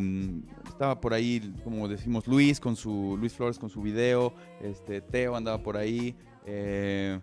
estaba 0.65 1.01
por 1.01 1.13
ahí 1.13 1.53
como 1.65 1.89
decimos 1.89 2.25
Luis 2.25 2.61
con 2.61 2.77
su 2.77 3.17
Luis 3.19 3.33
Flores 3.33 3.59
con 3.59 3.69
su 3.69 3.81
video 3.81 4.33
este 4.61 5.01
Teo 5.01 5.35
andaba 5.35 5.61
por 5.61 5.75
ahí 5.75 6.15
eh, 6.45 7.19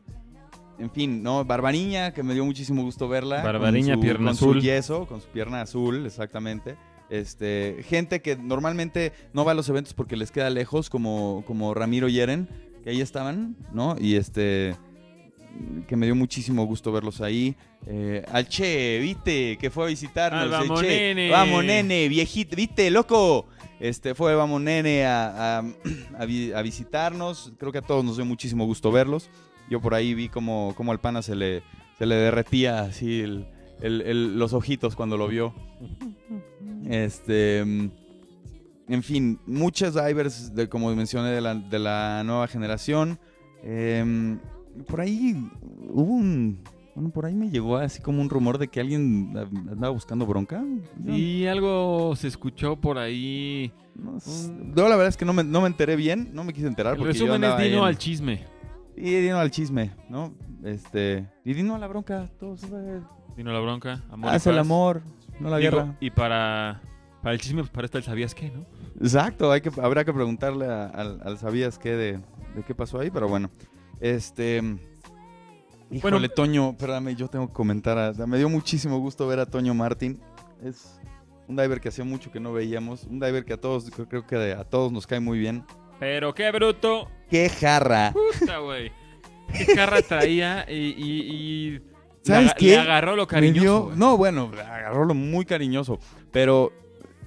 en 0.79 0.91
fin, 0.91 1.23
¿no? 1.23 1.45
Barbariña, 1.45 2.13
que 2.13 2.23
me 2.23 2.35
dio 2.35 2.45
muchísimo 2.45 2.83
gusto 2.83 3.09
verla. 3.09 3.43
Barbariña, 3.43 3.95
con 3.95 4.03
su, 4.03 4.07
pierna 4.07 4.25
con 4.27 4.29
azul. 4.29 4.55
su 4.55 4.61
yeso, 4.61 5.07
con 5.07 5.21
su 5.21 5.29
pierna 5.29 5.61
azul, 5.61 6.07
exactamente. 6.07 6.77
Este, 7.11 7.79
gente 7.85 8.21
que 8.23 8.37
normalmente 8.37 9.13
no 9.33 9.45
va 9.45 9.53
a 9.53 9.55
los 9.55 9.69
eventos 9.69 9.95
porque 9.95 10.17
les 10.17 10.31
queda 10.31 10.51
lejos, 10.51 10.89
como, 10.89 11.43
como 11.47 11.75
Ramiro 11.75 12.09
Yeren, 12.09 12.49
que 12.85 12.91
ahí 12.91 13.01
estaban, 13.01 13.57
¿no? 13.73 13.97
Y 13.99 14.15
este, 14.17 14.77
que 15.87 15.97
me 15.97 16.07
dio 16.07 16.15
muchísimo 16.15 16.65
gusto 16.67 16.93
verlos 16.93 17.21
ahí. 17.21 17.57
Eh, 17.87 18.25
al 18.33 18.49
Che, 18.49 18.99
¿viste? 19.01 19.57
Que 19.59 19.71
fue 19.71 19.85
a 19.85 19.89
visitarnos. 19.89 20.51
Vamos 20.51 20.81
Che. 20.81 20.87
Nene. 21.15 21.31
Vamos, 21.31 21.65
nene, 21.65 22.09
viejito, 22.09 22.55
¿viste, 22.57 22.91
loco? 22.91 23.47
Este, 23.81 24.15
fue 24.15 24.35
Vamos, 24.35 24.61
nene, 24.61 25.05
a, 25.07 25.59
a- 25.59 25.65
a 26.19 26.25
vi- 26.25 26.53
a 26.53 26.63
visitarnos. 26.63 27.53
Creo 27.59 27.71
que 27.73 27.79
a 27.79 27.83
todos 27.83 28.05
nos 28.05 28.17
dio 28.17 28.25
muchísimo 28.25 28.67
gusto 28.67 28.91
verlos. 28.93 29.31
Yo 29.71 29.81
por 29.81 29.95
ahí 29.95 30.15
vi 30.15 30.29
como, 30.29 30.75
como 30.77 30.93
al 30.93 31.01
pana 31.01 31.23
se 31.23 31.35
le, 31.37 31.63
se 31.99 32.07
le 32.07 32.15
derretía 32.17 32.81
así 32.81 33.21
el- 33.21 33.47
el- 33.81 34.01
el- 34.03 34.39
los 34.39 34.53
ojitos 34.53 34.97
cuando 34.97 35.17
lo 35.17 35.29
vio. 35.29 35.55
Este. 36.89 37.65
mm, 37.65 37.91
en 38.89 39.03
fin, 39.03 39.39
muchos 39.47 39.95
divers, 39.95 40.55
de, 40.55 40.69
como 40.69 40.95
mencioné, 40.95 41.31
de 41.31 41.41
la, 41.41 41.55
de 41.55 41.79
la 41.79 42.23
nueva 42.25 42.49
generación. 42.49 43.19
Em, 43.63 44.39
por 44.87 45.01
ahí 45.01 45.37
hubo 45.91 46.13
un... 46.13 46.59
Bueno, 46.95 47.11
por 47.11 47.27
ahí 47.27 47.35
me 47.35 47.49
llegó 47.49 47.77
así 47.77 48.03
como 48.03 48.21
un 48.21 48.29
rumor 48.29 48.59
de 48.59 48.67
que 48.67 48.81
alguien 48.81 49.33
andaba 49.71 49.91
buscando 49.91 50.27
bronca. 50.27 50.65
Y 51.07 51.47
algo 51.47 52.17
se 52.17 52.27
escuchó 52.27 52.75
por 52.75 52.99
ahí. 52.99 53.71
no, 53.95 54.19
sé. 54.19 54.53
Yo 54.75 54.83
la 54.89 54.97
verdad 54.97 55.07
es 55.09 55.17
que 55.17 55.25
no 55.25 55.33
me, 55.33 55.45
no 55.45 55.61
me 55.61 55.69
enteré 55.69 55.95
bien, 55.95 56.31
no 56.33 56.43
me 56.43 56.53
quise 56.53 56.67
enterar. 56.67 56.95
El 56.95 56.99
porque 56.99 57.13
yo 57.17 57.27
resumen 57.27 57.45
es 57.49 57.57
Dino 57.59 57.79
en- 57.79 57.85
al 57.85 57.99
chisme. 57.99 58.45
Y 58.97 59.03
Dino 59.15 59.39
al 59.39 59.51
chisme, 59.53 59.93
¿no? 60.09 60.35
Este... 60.65 61.25
Y 61.45 61.55
Dino 61.55 61.77
a 61.77 61.79
la 61.79 61.87
bronca, 61.87 62.29
todo 62.41 62.57
se 62.57 62.69
va... 62.69 62.81
Dino 63.37 63.51
a 63.51 63.53
la 63.53 63.61
bronca. 63.61 64.03
Amor 64.11 64.31
Haz 64.35 64.45
el 64.49 64.55
paz. 64.57 64.61
amor, 64.61 65.03
no 65.39 65.51
la 65.51 65.59
Digo, 65.59 65.77
guerra. 65.77 65.97
Y 66.01 66.11
para, 66.11 66.83
para 67.23 67.33
el 67.35 67.41
chisme, 67.41 67.61
pues 67.61 67.71
para 67.71 67.85
esto 67.85 67.99
el 67.99 68.03
sabías 68.05 68.35
qué, 68.35 68.51
¿no? 68.51 68.67
Exacto, 69.01 69.53
hay 69.53 69.61
que, 69.61 69.71
habrá 69.81 70.05
que 70.05 70.13
preguntarle 70.13 70.67
a- 70.67 70.87
al 70.87 71.39
sabías 71.39 71.79
qué 71.79 71.91
de, 71.95 72.13
de 72.57 72.63
qué 72.67 72.75
pasó 72.75 72.99
ahí, 72.99 73.11
pero 73.13 73.29
bueno. 73.29 73.49
Este. 74.01 74.63
Híjole, 75.91 76.19
Bueno. 76.19 76.29
Toño, 76.29 76.71
espérame, 76.71 77.17
yo 77.17 77.29
tengo 77.29 77.49
que 77.49 77.53
comentar. 77.55 78.15
me 78.27 78.37
dio 78.39 78.49
muchísimo 78.49 78.99
gusto 78.99 79.27
ver 79.27 79.41
a 79.41 79.47
Toño 79.47 79.73
Martín. 79.75 80.21
Es 80.63 81.01
un 81.47 81.57
diver 81.57 81.81
que 81.81 81.89
hacía 81.89 82.05
mucho 82.05 82.31
que 82.31 82.41
no 82.41 82.53
veíamos. 82.53 83.05
Un 83.05 83.21
diver 83.21 83.45
que 83.45 83.55
a 83.55 83.57
todos, 83.61 83.91
creo, 83.91 84.27
que 84.27 84.37
a 84.53 84.65
todos 84.65 84.93
nos 84.93 85.07
cae 85.07 85.21
muy 85.21 85.39
bien. 85.39 85.65
Pero 85.99 86.35
qué 86.35 86.51
bruto. 86.53 87.09
¡Qué 87.31 87.49
jarra! 87.49 88.13
Puta, 88.41 88.59
güey. 88.59 88.93
Qué 89.53 89.75
carra 89.75 90.03
traía 90.03 90.67
y. 90.69 90.75
y, 90.75 91.75
y 91.77 91.83
¿Sabes 92.23 92.49
le, 92.49 92.55
qué? 92.59 92.67
le 92.73 92.79
agarró 92.79 93.17
lo 93.17 93.27
cariñoso. 93.27 93.61
dio- 93.89 93.97
no, 93.97 94.17
bueno, 94.19 94.51
agarró 94.59 95.07
lo 95.07 95.15
muy 95.15 95.47
cariñoso. 95.47 95.99
Pero 96.31 96.71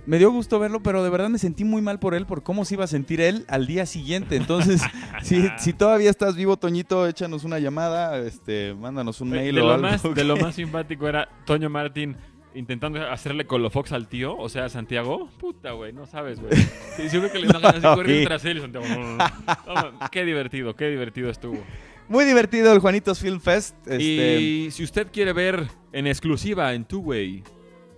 me 0.05 0.17
dio 0.17 0.31
gusto 0.31 0.59
verlo, 0.59 0.81
pero 0.81 1.03
de 1.03 1.09
verdad 1.09 1.29
me 1.29 1.37
sentí 1.37 1.63
muy 1.63 1.81
mal 1.81 1.99
por 1.99 2.13
él, 2.15 2.25
por 2.25 2.43
cómo 2.43 2.65
se 2.65 2.73
iba 2.75 2.83
a 2.83 2.87
sentir 2.87 3.21
él 3.21 3.45
al 3.47 3.67
día 3.67 3.85
siguiente. 3.85 4.35
Entonces, 4.35 4.81
si, 5.23 5.47
si 5.57 5.73
todavía 5.73 6.09
estás 6.09 6.35
vivo, 6.35 6.57
Toñito, 6.57 7.07
échanos 7.07 7.43
una 7.43 7.59
llamada, 7.59 8.17
este, 8.19 8.73
mándanos 8.73 9.21
un 9.21 9.29
mail 9.29 9.55
de 9.55 9.61
o 9.61 9.65
lo 9.65 9.73
algo. 9.73 9.87
más, 9.87 10.03
de 10.03 10.23
lo 10.23 10.37
más 10.37 10.55
simpático 10.55 11.07
era 11.07 11.29
Toño 11.45 11.69
Martín 11.69 12.15
intentando 12.53 13.01
hacerle 13.09 13.45
colofox 13.45 13.93
al 13.93 14.07
tío, 14.09 14.35
o 14.37 14.49
sea, 14.49 14.67
Santiago. 14.67 15.29
Puta, 15.39 15.71
güey, 15.71 15.93
no 15.93 16.05
sabes, 16.05 16.41
güey. 16.41 16.51
Sí, 16.97 17.07
creo 17.09 17.31
que 17.31 17.39
le 17.39 17.47
así 17.47 17.81
corriendo 17.81 18.21
Sí. 18.21 18.25
tras 18.25 18.43
él 18.45 18.59
Santiago. 18.59 18.85
No, 18.89 19.17
no, 19.17 19.17
no. 19.17 19.91
No, 19.91 20.09
qué 20.11 20.25
divertido, 20.25 20.75
qué 20.75 20.89
divertido 20.89 21.29
estuvo. 21.29 21.63
Muy 22.09 22.25
divertido 22.25 22.73
el 22.73 22.79
Juanitos 22.79 23.19
Film 23.19 23.39
Fest. 23.39 23.75
Este, 23.87 24.41
Y 24.41 24.71
si 24.71 24.83
usted 24.83 25.07
quiere 25.13 25.31
ver 25.31 25.67
en 25.93 26.07
exclusiva 26.07 26.73
en 26.73 26.83
Two 26.83 26.99
Way 26.99 27.41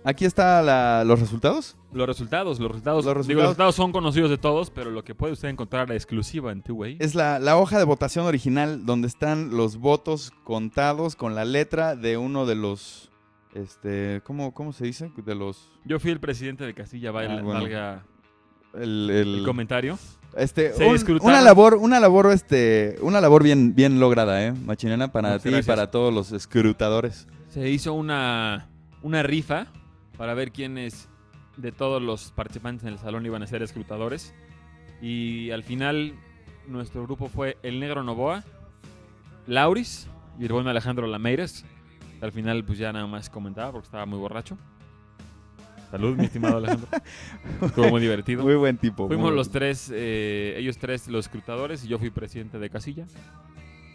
Aquí 0.06 0.26
están 0.26 0.66
los 1.08 1.18
resultados. 1.18 1.76
los 1.92 2.06
resultados, 2.06 2.60
los 2.60 2.68
resultados, 2.70 3.04
Los 3.06 3.26
digo, 3.26 3.40
resultados. 3.40 3.42
los 3.42 3.48
resultados 3.48 3.74
son 3.74 3.92
conocidos 3.92 4.28
de 4.30 4.36
todos, 4.38 4.68
pero 4.70 4.90
lo 4.90 5.02
que 5.02 5.14
puede 5.14 5.32
usted 5.32 5.48
encontrar 5.48 5.90
exclusiva 5.92 6.52
en 6.52 6.62
Two 6.62 6.74
Way. 6.76 6.98
Es 7.00 7.14
la, 7.14 7.38
la 7.38 7.56
hoja 7.56 7.78
de 7.78 7.84
votación 7.84 8.26
original 8.26 8.84
donde 8.84 9.08
están 9.08 9.56
los 9.56 9.78
votos 9.78 10.30
contados 10.44 11.16
con 11.16 11.34
la 11.34 11.44
letra 11.46 11.96
de 11.96 12.16
uno 12.18 12.44
de 12.44 12.54
los... 12.54 13.10
Este, 13.54 14.20
¿cómo, 14.24 14.52
cómo 14.52 14.72
se 14.72 14.84
dice? 14.84 15.10
De 15.24 15.34
los... 15.34 15.70
Yo 15.84 15.98
fui 16.00 16.10
el 16.10 16.20
presidente 16.20 16.64
de 16.64 16.74
Castilla, 16.74 17.10
valga, 17.10 17.38
Ah, 17.38 17.42
bueno. 17.42 17.60
valga 17.60 18.04
El, 18.74 19.08
el 19.10 19.34
el- 19.38 19.44
comentario. 19.44 19.98
Este, 20.36 20.72
Se 20.74 20.84
un- 20.86 21.20
una 21.22 21.40
labor, 21.40 21.76
una 21.76 22.00
labor, 22.00 22.30
este, 22.32 22.96
una 23.00 23.20
labor 23.20 23.44
bien, 23.44 23.74
bien 23.76 24.00
lograda, 24.00 24.44
eh, 24.44 24.52
machinena 24.52 25.12
para 25.12 25.28
Muchas 25.34 25.42
ti 25.44 25.56
y 25.56 25.62
para 25.62 25.90
todos 25.92 26.12
los 26.12 26.32
escrutadores. 26.32 27.28
Se 27.48 27.70
hizo 27.70 27.94
una, 27.94 28.68
una 29.02 29.22
rifa 29.22 29.68
para 30.16 30.34
ver 30.34 30.52
quiénes 30.52 31.08
de 31.56 31.72
todos 31.72 32.02
los 32.02 32.32
participantes 32.32 32.84
en 32.84 32.92
el 32.92 32.98
salón 32.98 33.24
iban 33.26 33.42
a 33.42 33.46
ser 33.46 33.62
escrutadores. 33.62 34.34
Y 35.00 35.50
al 35.50 35.62
final, 35.62 36.14
nuestro 36.66 37.02
grupo 37.02 37.28
fue 37.28 37.58
El 37.62 37.80
Negro 37.80 38.02
Novoa, 38.02 38.44
Lauris 39.46 40.08
y 40.38 40.44
el 40.46 40.52
buen 40.52 40.66
Alejandro 40.66 41.06
Lameiras. 41.06 41.64
Al 42.20 42.32
final, 42.32 42.64
pues 42.64 42.78
ya 42.78 42.92
nada 42.92 43.06
más 43.06 43.28
comentaba 43.28 43.72
porque 43.72 43.86
estaba 43.86 44.06
muy 44.06 44.18
borracho. 44.18 44.56
Salud, 45.90 46.16
mi 46.16 46.24
estimado 46.24 46.56
Alejandro. 46.56 46.88
Estuvo 47.62 47.88
muy 47.88 48.00
divertido. 48.00 48.42
Muy 48.42 48.56
buen 48.56 48.78
tipo. 48.78 49.06
Fuimos 49.06 49.32
los 49.32 49.50
tres, 49.50 49.92
eh, 49.94 50.54
ellos 50.58 50.78
tres 50.78 51.06
los 51.08 51.26
escrutadores 51.26 51.84
y 51.84 51.88
yo 51.88 51.98
fui 51.98 52.10
presidente 52.10 52.58
de 52.58 52.70
casilla. 52.70 53.06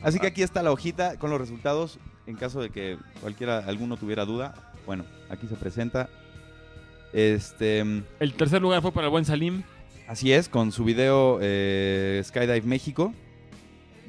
Así 0.02 0.20
que 0.20 0.28
aquí 0.28 0.42
está 0.42 0.64
la 0.64 0.72
hojita 0.72 1.18
con 1.18 1.30
los 1.30 1.42
resultados. 1.42 2.00
En 2.26 2.36
caso 2.36 2.62
de 2.62 2.70
que 2.70 2.98
cualquiera, 3.22 3.60
alguno 3.60 3.98
tuviera 3.98 4.24
duda, 4.24 4.54
bueno, 4.90 5.06
aquí 5.30 5.46
se 5.46 5.54
presenta. 5.56 6.10
Este, 7.14 7.82
El 8.20 8.34
tercer 8.36 8.60
lugar 8.60 8.82
fue 8.82 8.92
para 8.92 9.06
el 9.06 9.12
buen 9.12 9.24
Salim, 9.24 9.62
así 10.08 10.32
es, 10.32 10.50
con 10.50 10.72
su 10.72 10.84
video 10.84 11.38
eh, 11.44 12.20
Skydive 12.26 12.64
México. 12.64 13.14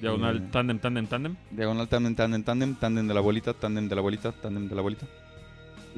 diagonal 0.00 0.40
Mm. 0.40 0.50
tandem, 0.50 0.78
tandem, 0.78 1.06
tandem. 1.06 1.36
Diagonal 1.50 1.86
tandem, 1.86 2.14
tandem, 2.14 2.42
tandem, 2.42 2.74
tandem 2.76 3.06
de 3.06 3.12
la 3.12 3.20
bolita, 3.20 3.52
tandem 3.52 3.88
de 3.90 3.94
la 3.94 4.00
bolita, 4.00 4.32
tandem 4.32 4.68
de 4.70 4.74
la 4.74 4.80
bolita. 4.80 5.06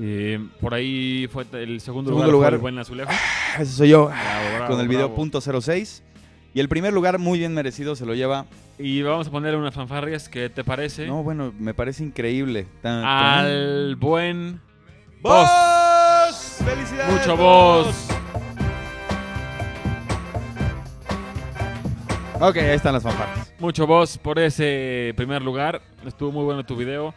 Eh, 0.00 0.40
por 0.60 0.74
ahí 0.74 1.28
fue 1.30 1.44
el 1.52 1.80
segundo, 1.80 2.10
Segundo 2.10 2.12
lugar, 2.12 2.24
fue 2.24 2.32
lugar. 2.32 2.52
el 2.54 2.58
buen 2.58 2.78
Azulejo. 2.80 3.10
Ah, 3.12 3.62
Ese 3.62 3.72
soy 3.72 3.90
yo. 3.90 4.06
Bravo, 4.06 4.48
bravo, 4.56 4.72
con 4.72 4.80
el 4.80 4.88
video 4.88 5.06
bravo. 5.06 5.14
punto 5.14 5.40
.06. 5.40 6.02
Y 6.54 6.58
el 6.60 6.68
primer 6.68 6.92
lugar 6.92 7.20
muy 7.20 7.38
bien 7.38 7.54
merecido 7.54 7.94
se 7.94 8.04
lo 8.04 8.14
lleva. 8.14 8.46
Y 8.80 9.02
vamos 9.02 9.28
a 9.28 9.30
ponerle 9.30 9.58
unas 9.58 9.74
fanfarrias, 9.74 10.28
¿qué 10.28 10.50
te 10.50 10.64
parece? 10.64 11.06
No, 11.06 11.22
bueno, 11.22 11.52
me 11.60 11.72
parece 11.72 12.02
increíble. 12.02 12.66
Tan- 12.82 13.02
tan- 13.02 13.44
Al 13.46 13.96
buen 13.96 14.60
¡Vos! 15.22 15.48
¡Felicidades! 16.64 17.12
Mucho 17.14 17.36
Vos! 17.36 18.08
Ok, 22.40 22.56
ahí 22.56 22.70
están 22.70 22.94
las 22.94 23.04
fanfarras. 23.04 23.54
Mucho 23.60 23.86
voz 23.86 24.18
por 24.18 24.40
ese 24.40 25.14
primer 25.16 25.42
lugar. 25.42 25.80
Estuvo 26.04 26.32
muy 26.32 26.42
bueno 26.42 26.66
tu 26.66 26.74
video. 26.74 27.14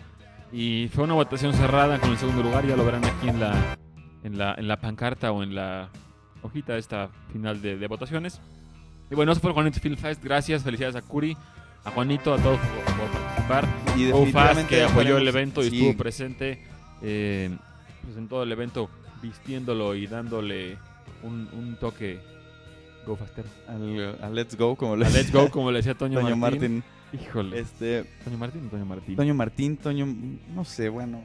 Y 0.51 0.88
fue 0.93 1.05
una 1.05 1.15
votación 1.15 1.51
cerrada 1.55 1.97
con 1.97 2.12
el 2.12 2.17
segundo 2.19 2.43
lugar. 2.43 2.63
Ya 2.67 2.75
lo 2.75 2.85
verán 2.85 3.03
aquí 3.03 3.29
en 3.29 3.39
la, 3.39 3.75
en 4.24 4.38
la, 4.38 4.53
en 4.55 4.67
la 4.67 4.79
pancarta 4.79 5.31
o 5.31 5.41
en 5.41 5.55
la 5.55 5.89
hojita 6.43 6.77
esta 6.77 7.09
final 7.33 7.59
de, 7.59 7.75
de 7.75 7.88
votaciones. 7.88 8.39
Y 9.09 9.15
bueno, 9.15 9.31
eso 9.31 9.41
fue 9.41 9.50
el 9.50 9.55
Juanito 9.55 9.79
Film 9.79 9.97
Fest. 9.97 10.24
Gracias, 10.24 10.62
felicidades 10.62 10.95
a 10.95 11.01
Curi, 11.01 11.35
a 11.83 11.89
Juanito, 11.89 12.35
a 12.35 12.38
todos 12.38 12.59
por, 12.59 12.95
por 12.97 13.09
participar. 13.09 13.65
Y 13.97 14.03
definitivamente 14.03 14.75
que 14.75 14.83
apoyó 14.83 15.17
el 15.17 15.27
evento 15.27 15.62
y 15.62 15.71
sí, 15.71 15.77
estuvo 15.77 15.97
presente 15.97 16.67
eh, 17.01 17.50
pues 18.05 18.17
en 18.17 18.27
todo 18.27 18.43
el 18.43 18.51
evento, 18.51 18.89
vistiéndolo 19.21 19.95
y 19.95 20.07
dándole 20.07 20.77
un, 21.24 21.50
un 21.53 21.75
toque 21.79 22.19
Go 23.05 23.15
Faster. 23.15 23.45
al, 23.67 24.17
al 24.21 24.35
Let's 24.35 24.55
Go, 24.57 24.75
como 24.75 24.95
le 24.95 25.05
A 25.05 25.09
Let's 25.09 25.31
Go, 25.31 25.50
como 25.50 25.71
le 25.71 25.77
decía 25.77 25.95
Toño, 25.95 26.19
Toño 26.19 26.35
Martín. 26.35 26.59
Martín. 26.59 26.83
Híjole. 27.13 27.59
Este, 27.59 28.05
¿Toño 28.24 28.38
Martín 28.38 28.65
o 28.67 28.69
Toño 28.69 28.85
Martín? 28.85 29.15
Toño 29.15 29.33
Martín, 29.33 29.77
Toño, 29.77 30.07
no 30.53 30.65
sé, 30.65 30.89
bueno. 30.89 31.21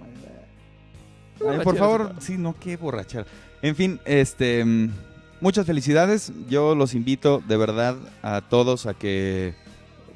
Qué 1.38 1.49
Ay, 1.49 1.60
por 1.60 1.76
favor, 1.76 2.14
sí, 2.20 2.37
no, 2.37 2.54
qué 2.58 2.76
borrachera. 2.76 3.25
En 3.62 3.75
fin, 3.75 3.99
este, 4.04 4.64
mm, 4.64 4.90
muchas 5.40 5.66
felicidades. 5.66 6.32
Yo 6.49 6.75
los 6.75 6.94
invito 6.94 7.42
de 7.46 7.56
verdad 7.56 7.96
a 8.22 8.42
todos 8.42 8.87
a 8.87 8.94
que, 8.94 9.54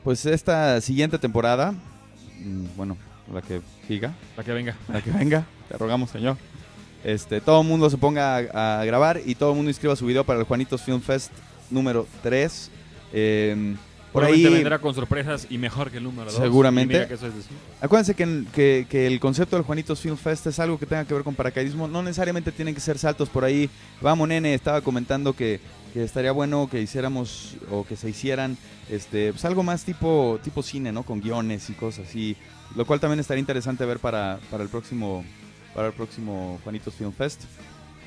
pues 0.02 0.26
esta 0.26 0.80
siguiente 0.80 1.18
temporada, 1.18 1.72
mm, 1.72 2.76
bueno, 2.76 2.96
la 3.32 3.42
que 3.42 3.60
siga, 3.88 4.12
Para 4.36 4.44
que 4.46 4.52
venga. 4.52 4.76
la 4.88 5.00
que 5.02 5.10
venga, 5.10 5.44
te 5.68 5.76
rogamos, 5.78 6.10
señor. 6.10 6.36
Este, 7.04 7.40
todo 7.40 7.60
el 7.60 7.68
mundo 7.68 7.90
se 7.90 7.98
ponga 7.98 8.36
a, 8.38 8.80
a 8.80 8.84
grabar 8.84 9.20
y 9.24 9.34
todo 9.34 9.50
el 9.50 9.56
mundo 9.56 9.70
inscriba 9.70 9.94
su 9.96 10.06
video 10.06 10.24
para 10.24 10.38
el 10.40 10.46
Juanitos 10.46 10.82
Film 10.82 11.00
Fest 11.00 11.30
número 11.70 12.06
3. 12.22 12.70
Eh, 13.12 13.74
por 14.12 14.24
ahí, 14.24 14.44
vendrá 14.44 14.78
con 14.78 14.94
sorpresas 14.94 15.46
y 15.50 15.58
mejor 15.58 15.90
que 15.90 15.96
el 15.98 16.04
número 16.04 16.30
2. 16.30 16.40
Seguramente. 16.40 17.06
que 17.08 17.14
eso 17.14 17.26
es 17.26 17.34
decir. 17.34 17.52
Acuérdense 17.80 18.14
que, 18.14 18.44
que- 18.54 18.86
que 18.88 19.06
el 19.08 19.18
concepto 19.18 19.56
del 19.56 19.64
Juanitos 19.64 20.00
Film 20.00 20.16
Fest 20.16 20.46
es 20.46 20.58
algo 20.60 20.78
que 20.78 20.86
tenga 20.86 21.04
que 21.04 21.12
ver 21.14 21.24
con 21.24 21.34
paracaidismo. 21.34 21.88
No 21.88 22.00
necesariamente 22.02 22.52
tienen 22.52 22.74
que 22.74 22.80
ser 22.80 22.96
saltos 22.96 23.28
por 23.28 23.44
ahí. 23.44 23.68
Vamos, 24.00 24.28
nene, 24.28 24.54
estaba 24.54 24.80
comentando 24.82 25.32
que, 25.34 25.60
que 25.92 26.04
estaría 26.04 26.30
bueno 26.30 26.68
que 26.70 26.80
hiciéramos 26.80 27.56
o 27.72 27.84
que 27.84 27.96
se 27.96 28.08
hicieran 28.08 28.56
este, 28.88 29.32
pues 29.32 29.44
algo 29.44 29.62
más 29.64 29.82
tipo, 29.84 30.38
tipo 30.44 30.62
cine, 30.62 30.92
¿no? 30.92 31.02
Con 31.02 31.20
guiones 31.20 31.68
y 31.68 31.72
cosas 31.72 32.06
así. 32.08 32.36
Lo 32.76 32.84
cual 32.86 33.00
también 33.00 33.20
estaría 33.20 33.40
interesante 33.40 33.84
ver 33.84 33.98
para, 33.98 34.38
para 34.50 34.62
el 34.62 34.68
próximo 34.68 35.24
para 35.74 35.88
el 35.88 35.92
próximo 35.92 36.60
Juanitos 36.62 36.94
Film 36.94 37.12
Fest. 37.12 37.42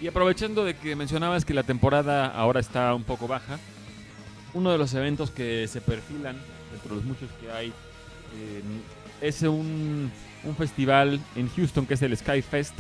Y 0.02 0.08
aprovechando 0.08 0.64
de 0.64 0.76
que 0.76 0.96
mencionabas 0.96 1.44
que 1.44 1.54
la 1.54 1.64
temporada 1.64 2.28
ahora 2.28 2.60
está 2.60 2.94
un 2.96 3.04
poco 3.04 3.28
baja, 3.28 3.60
uno 4.54 4.72
de 4.72 4.78
los 4.78 4.94
eventos 4.94 5.32
que 5.32 5.68
se 5.68 5.82
perfilan, 5.82 6.38
entre 6.74 6.96
los 6.96 7.04
muchos 7.04 7.30
que 7.42 7.52
hay, 7.52 7.68
eh, 7.68 8.62
es 9.22 9.42
un, 9.42 10.12
un 10.44 10.56
festival 10.56 11.20
en 11.36 11.50
Houston 11.50 11.86
que 11.86 11.96
es 11.96 12.02
el 12.02 12.16
Sky 12.16 12.42
Fest, 12.42 12.74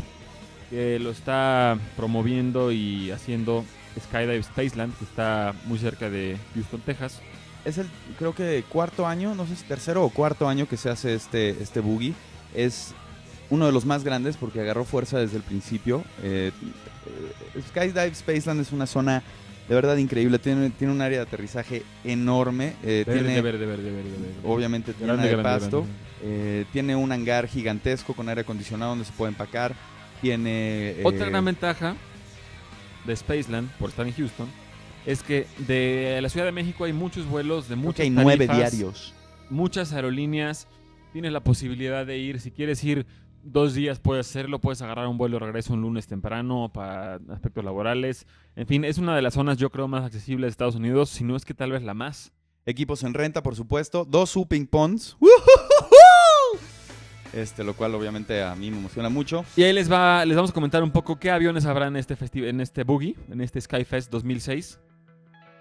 que 0.69 1.00
lo 1.00 1.12
está 1.12 1.77
promoviendo 1.96 2.72
y 2.72 3.12
haciendo 3.12 3.65
Skydive 4.00 4.43
Spaceland, 4.43 4.96
que 4.98 5.05
está 5.05 5.53
muy 5.65 5.79
cerca 5.79 6.10
de 6.10 6.38
Houston, 6.53 6.81
Texas. 6.81 7.19
Es 7.68 7.78
el, 7.78 7.88
creo 8.18 8.34
que 8.34 8.64
cuarto 8.70 9.06
año, 9.06 9.36
no 9.36 9.46
sé 9.46 9.56
si 9.56 9.64
tercero 9.66 10.04
o 10.04 10.10
cuarto 10.10 10.48
año 10.48 10.68
que 10.68 10.78
se 10.78 10.90
hace 10.90 11.14
este, 11.14 11.50
este 11.62 11.80
boogie. 11.82 12.14
Es 12.56 12.94
uno 13.50 13.66
de 13.66 13.72
los 13.72 13.86
más 13.86 14.04
grandes 14.04 14.38
porque 14.38 14.62
agarró 14.62 14.86
fuerza 14.86 15.20
desde 15.20 15.38
el 15.38 15.44
principio. 15.44 16.04
Eh, 16.24 16.52
eh, 17.56 17.62
Skydive 17.70 18.16
Spaceland 18.16 18.62
es 18.62 18.72
una 18.72 18.86
zona 18.88 19.22
De 19.68 19.76
verdad 19.76 19.98
increíble. 19.98 20.40
Tiene, 20.40 20.70
tiene 20.70 20.94
un 20.94 21.02
área 21.02 21.18
de 21.20 21.24
aterrizaje 21.26 21.84
enorme. 22.06 22.74
eh, 22.84 23.04
Verde, 23.06 23.22
tiene, 23.24 23.42
verde, 23.42 23.66
verde, 23.66 23.92
verde, 23.92 24.10
verde. 24.12 24.34
obviamente, 24.46 24.94
Grande, 24.98 25.28
de 25.28 25.44
pasto. 25.44 25.82
grande. 25.82 25.94
Eh, 26.24 26.66
tiene 26.72 26.96
un 26.96 27.12
hangar 27.12 27.48
gigantesco 27.48 28.14
con 28.14 28.30
aire 28.30 28.42
acondicionado 28.42 28.92
donde 28.92 29.04
se 29.06 29.12
puede 29.12 29.32
empacar. 29.34 29.76
Tiene. 30.22 30.92
eh, 30.92 31.02
Otra 31.04 31.26
gran 31.28 31.44
ventaja 31.44 31.96
de 33.06 33.14
Spaceland, 33.16 33.70
por 33.78 33.90
estar 33.90 34.08
en 34.08 34.14
Houston, 34.14 34.48
es 35.08 35.24
que 35.24 35.48
de 35.66 36.20
la 36.22 36.30
Ciudad 36.30 36.46
de 36.46 36.52
México 36.52 36.84
hay 36.84 36.94
muchos 36.94 37.26
vuelos 37.28 37.68
de 37.68 37.76
creo 37.76 37.84
muchas 37.86 37.96
que 37.96 38.04
hay 38.04 38.10
nueve 38.10 38.46
tarifas, 38.46 38.72
diarios. 38.72 39.14
muchas 39.50 39.94
aerolíneas. 39.94 40.68
Tienes 41.14 41.32
la 41.32 41.40
posibilidad 41.40 42.06
de 42.06 42.18
ir, 42.18 42.40
si 42.40 42.52
quieres 42.52 42.84
ir 42.84 43.08
dos 43.42 43.74
días 43.74 44.00
puedes 44.00 44.28
hacerlo, 44.28 44.60
puedes 44.60 44.82
agarrar 44.82 45.08
un 45.08 45.18
vuelo 45.18 45.40
de 45.40 45.46
regreso 45.46 45.74
un 45.74 45.82
lunes 45.82 46.06
temprano 46.08 46.70
para 46.74 47.20
aspectos 47.30 47.64
laborales. 47.64 48.28
En 48.58 48.68
fin, 48.68 48.84
es 48.84 48.98
una 48.98 49.16
de 49.16 49.22
las 49.22 49.34
zonas 49.34 49.58
yo 49.58 49.70
creo 49.70 49.88
más 49.88 50.04
accesibles 50.04 50.48
de 50.48 50.52
Estados 50.52 50.76
Unidos, 50.76 51.10
si 51.10 51.24
no 51.24 51.36
es 51.38 51.46
que 51.46 51.54
tal 51.54 51.72
vez 51.72 51.82
la 51.84 51.94
más. 51.94 52.34
Equipos 52.66 53.02
en 53.04 53.14
renta, 53.14 53.42
por 53.42 53.56
supuesto. 53.56 54.04
Dos 54.04 54.32
Supping 54.32 54.68
Ponds. 54.68 55.18
Este, 57.34 57.64
lo 57.64 57.76
cual 57.76 57.94
obviamente 57.94 58.42
a 58.42 58.56
mí 58.56 58.72
me 58.72 58.78
emociona 58.78 59.10
mucho. 59.10 59.44
Y 59.56 59.64
ahí 59.64 59.74
les 59.74 59.92
va, 59.92 60.26
les 60.26 60.36
vamos 60.36 60.52
a 60.52 60.54
comentar 60.54 60.82
un 60.82 60.92
poco 60.92 61.20
qué 61.20 61.30
aviones 61.30 61.66
habrá 61.66 61.88
en 61.88 61.98
este 61.98 62.16
festival, 62.16 62.50
en 62.50 62.62
este 62.62 62.84
boogie, 62.84 63.16
en 63.30 63.42
este 63.42 63.60
Skyfest 63.62 64.10
2006. 64.10 64.80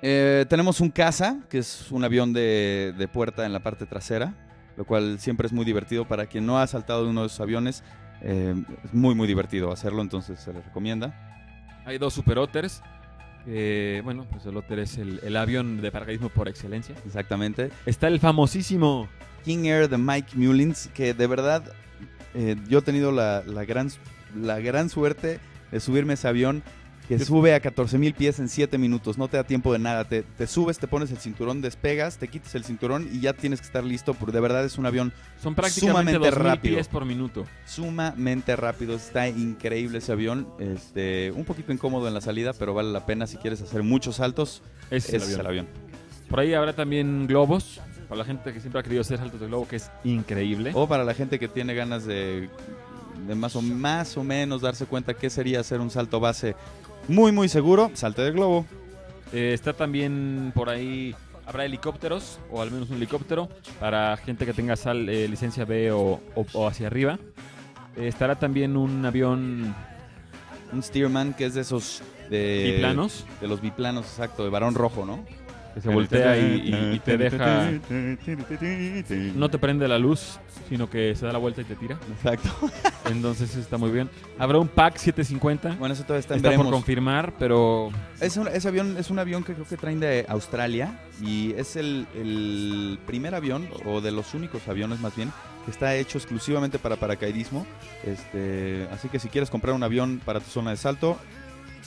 Eh, 0.02 0.44
tenemos 0.48 0.80
un 0.80 0.90
Casa, 0.90 1.40
que 1.48 1.58
es 1.58 1.90
un 1.90 2.04
avión 2.04 2.32
de, 2.32 2.94
de 2.96 3.08
puerta 3.08 3.46
en 3.46 3.52
la 3.52 3.60
parte 3.60 3.86
trasera, 3.86 4.34
lo 4.76 4.84
cual 4.84 5.18
siempre 5.18 5.46
es 5.46 5.52
muy 5.52 5.64
divertido. 5.64 6.06
Para 6.06 6.26
quien 6.26 6.46
no 6.46 6.58
ha 6.58 6.66
saltado 6.66 7.04
de 7.04 7.10
uno 7.10 7.22
de 7.22 7.26
esos 7.28 7.40
aviones, 7.40 7.82
eh, 8.22 8.54
es 8.84 8.94
muy, 8.94 9.14
muy 9.14 9.26
divertido 9.26 9.72
hacerlo, 9.72 10.02
entonces 10.02 10.38
se 10.40 10.52
les 10.52 10.64
recomienda. 10.64 11.14
Hay 11.84 11.98
dos 11.98 12.14
Super 12.14 12.38
Otters. 12.38 12.82
bueno, 13.44 14.26
pues 14.30 14.44
el 14.46 14.56
Otter 14.56 14.80
es 14.80 14.98
el, 14.98 15.20
el 15.22 15.36
avión 15.36 15.80
de 15.80 15.90
paracaidismo 15.90 16.28
por 16.28 16.48
excelencia. 16.48 16.94
Exactamente. 17.06 17.70
Está 17.86 18.08
el 18.08 18.20
famosísimo. 18.20 19.08
King 19.44 19.66
Air 19.66 19.88
de 19.88 19.96
Mike 19.96 20.32
Mullins, 20.34 20.90
que 20.92 21.14
de 21.14 21.26
verdad 21.28 21.62
eh, 22.34 22.56
yo 22.68 22.80
he 22.80 22.82
tenido 22.82 23.12
la, 23.12 23.44
la 23.46 23.64
gran, 23.64 23.88
la 24.34 24.58
gran 24.58 24.88
suerte 24.88 25.38
de 25.70 25.78
subirme 25.78 26.12
a 26.12 26.14
ese 26.14 26.26
avión 26.26 26.64
que 27.08 27.18
sube 27.18 27.54
a 27.54 27.60
14 27.60 27.98
mil 27.98 28.14
pies 28.14 28.38
en 28.38 28.48
7 28.48 28.78
minutos. 28.78 29.16
No 29.18 29.28
te 29.28 29.36
da 29.36 29.44
tiempo 29.44 29.72
de 29.72 29.78
nada. 29.78 30.04
Te, 30.04 30.22
te 30.22 30.46
subes, 30.46 30.78
te 30.78 30.86
pones 30.88 31.10
el 31.10 31.18
cinturón, 31.18 31.60
despegas, 31.62 32.18
te 32.18 32.28
quitas 32.28 32.54
el 32.54 32.64
cinturón 32.64 33.08
y 33.12 33.20
ya 33.20 33.32
tienes 33.32 33.60
que 33.60 33.66
estar 33.66 33.84
listo. 33.84 34.14
Porque 34.14 34.32
de 34.32 34.40
verdad 34.40 34.64
es 34.64 34.78
un 34.78 34.86
avión 34.86 35.12
Son 35.42 35.54
prácticamente 35.54 36.12
Sumamente 36.12 36.30
2000 36.30 36.44
rápido. 36.44 36.74
pies 36.76 36.88
por 36.88 37.04
minuto. 37.04 37.46
sumamente 37.66 38.56
rápido. 38.56 38.94
Está 38.96 39.28
increíble 39.28 39.98
ese 39.98 40.12
avión. 40.12 40.48
Este, 40.58 41.32
un 41.32 41.44
poquito 41.44 41.72
incómodo 41.72 42.08
en 42.08 42.14
la 42.14 42.20
salida, 42.20 42.52
pero 42.52 42.74
vale 42.74 42.90
la 42.92 43.06
pena 43.06 43.26
si 43.26 43.36
quieres 43.36 43.60
hacer 43.62 43.82
muchos 43.82 44.16
saltos. 44.16 44.62
Ese 44.90 45.08
Ese 45.08 45.16
es 45.18 45.22
el 45.24 45.28
es 45.32 45.38
el 45.38 45.46
avión. 45.46 45.66
avión. 45.66 45.86
Por 46.28 46.40
ahí 46.40 46.54
habrá 46.54 46.74
también 46.74 47.26
globos. 47.26 47.80
Para 48.08 48.18
la 48.20 48.24
gente 48.24 48.52
que 48.52 48.60
siempre 48.60 48.80
ha 48.80 48.82
querido 48.84 49.00
hacer 49.00 49.18
saltos 49.18 49.40
de 49.40 49.46
globo, 49.48 49.66
que 49.66 49.76
es 49.76 49.90
increíble. 50.04 50.70
O 50.74 50.86
para 50.88 51.02
la 51.04 51.12
gente 51.14 51.38
que 51.40 51.48
tiene 51.48 51.74
ganas 51.74 52.04
de, 52.04 52.48
de 53.26 53.34
más, 53.34 53.56
o, 53.56 53.62
más 53.62 54.16
o 54.16 54.22
menos 54.22 54.60
darse 54.62 54.86
cuenta 54.86 55.14
qué 55.14 55.28
sería 55.28 55.58
hacer 55.60 55.80
un 55.80 55.90
salto 55.90 56.20
base 56.20 56.54
muy, 57.08 57.32
muy 57.32 57.48
seguro, 57.48 57.90
salte 57.94 58.22
de 58.22 58.30
globo. 58.32 58.66
Eh, 59.32 59.52
está 59.54 59.72
también 59.72 60.52
por 60.54 60.68
ahí. 60.70 61.14
Habrá 61.46 61.64
helicópteros, 61.64 62.40
o 62.50 62.60
al 62.60 62.70
menos 62.72 62.90
un 62.90 62.96
helicóptero, 62.96 63.48
para 63.78 64.16
gente 64.16 64.44
que 64.46 64.52
tenga 64.52 64.74
sal- 64.76 65.08
eh, 65.08 65.28
licencia 65.28 65.64
B 65.64 65.92
o, 65.92 66.20
o- 66.34 66.46
o 66.52 66.66
hacia 66.66 66.88
arriba. 66.88 67.18
Eh, 67.96 68.08
estará 68.08 68.34
también 68.36 68.76
un 68.76 69.04
avión 69.06 69.74
Un 70.72 70.82
Steerman 70.82 71.32
que 71.32 71.46
es 71.46 71.54
de 71.54 71.60
esos 71.60 72.02
de, 72.28 72.72
biplanos 72.72 73.24
de 73.40 73.46
los 73.46 73.60
biplanos, 73.60 74.04
exacto, 74.06 74.42
de 74.42 74.50
varón 74.50 74.74
rojo, 74.74 75.06
¿no? 75.06 75.24
Que 75.76 75.82
se 75.82 75.90
voltea 75.90 76.38
y, 76.38 76.70
y- 76.70 76.94
y 76.94 76.98
te 77.00 77.18
deja. 77.18 77.70
No 79.34 79.50
te 79.50 79.58
prende 79.58 79.86
la 79.86 79.98
luz, 79.98 80.38
sino 80.70 80.88
que 80.88 81.14
se 81.14 81.26
da 81.26 81.32
la 81.32 81.38
vuelta 81.38 81.60
y 81.60 81.64
te 81.64 81.76
tira. 81.76 81.98
Exacto. 82.16 82.48
Entonces 83.10 83.54
está 83.56 83.76
muy 83.76 83.90
bien. 83.90 84.08
Habrá 84.38 84.56
un 84.58 84.68
PAC 84.68 84.96
750. 84.96 85.76
Bueno, 85.78 85.92
eso 85.92 86.02
todavía 86.04 86.20
está 86.20 86.34
en 86.34 86.44
Está 86.44 86.56
por 86.56 86.70
confirmar, 86.70 87.34
pero 87.38 87.90
Es 88.20 88.38
un, 88.38 88.48
ese 88.48 88.68
avión 88.68 88.96
es 88.98 89.10
un 89.10 89.18
avión 89.18 89.44
que 89.44 89.52
creo 89.52 89.66
que 89.66 89.76
traen 89.76 90.00
de 90.00 90.24
Australia 90.30 90.98
y 91.22 91.52
es 91.52 91.76
el, 91.76 92.06
el 92.14 92.98
primer 93.06 93.34
avión, 93.34 93.68
o 93.84 94.00
de 94.00 94.12
los 94.12 94.32
únicos 94.32 94.66
aviones 94.68 95.00
más 95.00 95.14
bien, 95.14 95.30
que 95.66 95.70
está 95.70 95.94
hecho 95.94 96.16
exclusivamente 96.16 96.78
para 96.78 96.96
paracaidismo. 96.96 97.66
Este, 98.02 98.88
así 98.92 99.08
que 99.10 99.18
si 99.18 99.28
quieres 99.28 99.50
comprar 99.50 99.74
un 99.74 99.82
avión 99.82 100.22
para 100.24 100.40
tu 100.40 100.48
zona 100.50 100.70
de 100.70 100.78
salto, 100.78 101.18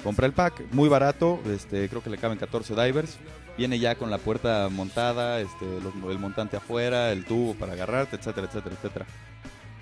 compra 0.04 0.26
el 0.26 0.34
pack, 0.34 0.62
muy 0.72 0.90
barato, 0.90 1.40
este, 1.54 1.88
creo 1.90 2.02
que 2.04 2.10
le 2.10 2.18
caben 2.18 2.38
14 2.38 2.74
divers. 2.76 3.18
Viene 3.58 3.78
ya 3.80 3.96
con 3.96 4.10
la 4.10 4.18
puerta 4.20 4.70
montada, 4.72 5.42
este, 5.42 5.66
los- 5.84 6.12
el 6.12 6.20
montante 6.20 6.56
afuera, 6.58 7.12
el 7.12 7.26
tubo 7.26 7.56
para 7.56 7.74
agarrarte, 7.74 8.16
etcétera, 8.16 8.48
etcétera, 8.48 8.76
etcétera. 8.78 9.06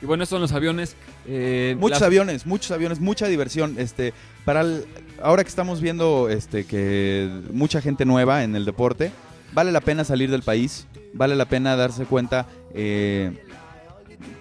Y 0.02 0.06
bueno, 0.06 0.24
estos 0.24 0.36
son 0.36 0.42
los 0.42 0.52
aviones. 0.52 0.96
eh, 1.28 1.76
Muchos 1.80 2.00
las- 2.02 2.08
aviones, 2.08 2.46
muchos 2.46 2.72
aviones, 2.72 3.00
mucha 3.00 3.28
diversión. 3.28 3.76
Este, 3.78 4.14
para 4.46 4.62
el- 4.62 4.86
ahora 5.22 5.44
que 5.44 5.50
estamos 5.50 5.82
viendo 5.82 6.30
este, 6.30 6.66
que 6.66 7.30
mucha 7.52 7.82
gente 7.82 8.06
nueva 8.06 8.44
en 8.44 8.56
el 8.56 8.64
deporte, 8.66 9.12
vale 9.54 9.72
la 9.72 9.82
pena 9.82 10.04
salir 10.04 10.30
del 10.32 10.42
país, 10.44 10.88
vale 11.14 11.36
la 11.36 11.46
pena 11.46 11.76
darse 11.76 12.06
cuenta 12.06 12.48
eh, 12.74 13.44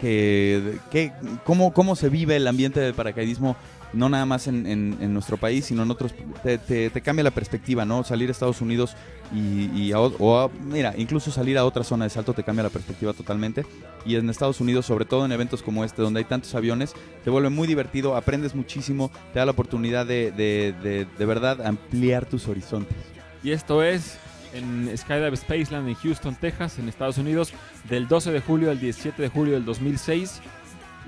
que, 0.00 0.78
que 0.90 1.12
cómo, 1.44 1.72
cómo 1.72 1.96
se 1.96 2.08
vive 2.08 2.36
el 2.36 2.46
ambiente 2.46 2.80
del 2.80 2.94
paracaidismo, 2.94 3.56
no 3.96 4.08
nada 4.08 4.26
más 4.26 4.46
en, 4.46 4.66
en- 4.66 5.12
nuestro 5.14 5.36
país, 5.36 5.64
sino 5.64 5.82
en 5.82 5.90
otros. 5.90 6.14
Te, 6.42 6.90
cambia 7.02 7.24
la 7.24 7.30
perspectiva, 7.30 7.84
¿no? 7.84 8.04
Salir 8.04 8.28
a 8.28 8.32
Estados 8.32 8.60
Unidos 8.60 8.94
y, 9.34 9.92
o- 9.94 10.50
mira, 10.64 10.94
incluso 10.96 11.30
salir 11.30 11.58
a 11.58 11.64
otra 11.64 11.82
zona 11.82 12.04
de 12.04 12.10
salto 12.10 12.32
te 12.32 12.44
cambia 12.44 12.62
la 12.62 12.70
perspectiva 12.70 13.12
totalmente. 13.12 13.64
Y 14.04 14.16
en 14.16 14.28
Estados 14.30 14.60
Unidos, 14.60 14.86
sobre 14.86 15.04
todo 15.04 15.24
en 15.24 15.32
eventos 15.32 15.62
como 15.62 15.84
este, 15.84 16.02
donde 16.02 16.18
hay 16.18 16.24
tantos 16.24 16.54
aviones, 16.54 16.94
te 17.24 17.30
vuelve 17.30 17.48
muy 17.48 17.66
divertido, 17.66 18.14
aprendes 18.16 18.54
muchísimo, 18.54 19.10
te 19.32 19.38
da 19.40 19.46
la 19.46 19.52
oportunidad 19.52 20.06
de, 20.06 20.30
de, 20.32 20.74
de, 20.82 21.06
de 21.18 21.26
verdad 21.26 21.66
ampliar 21.66 22.26
tus 22.26 22.46
horizontes. 22.48 22.96
Y 23.42 23.50
esto 23.50 23.82
es 23.82 24.18
en 24.54 24.90
Skydive 24.96 25.36
Spaceland 25.36 25.88
en 25.88 25.94
Houston, 25.96 26.34
Texas, 26.36 26.78
en 26.78 26.88
Estados 26.88 27.18
Unidos, 27.18 27.52
del 27.90 28.08
12 28.08 28.32
de 28.32 28.40
julio 28.40 28.70
al 28.70 28.80
17 28.80 29.20
de 29.20 29.28
julio 29.28 29.54
del 29.54 29.64
2006. 29.64 30.40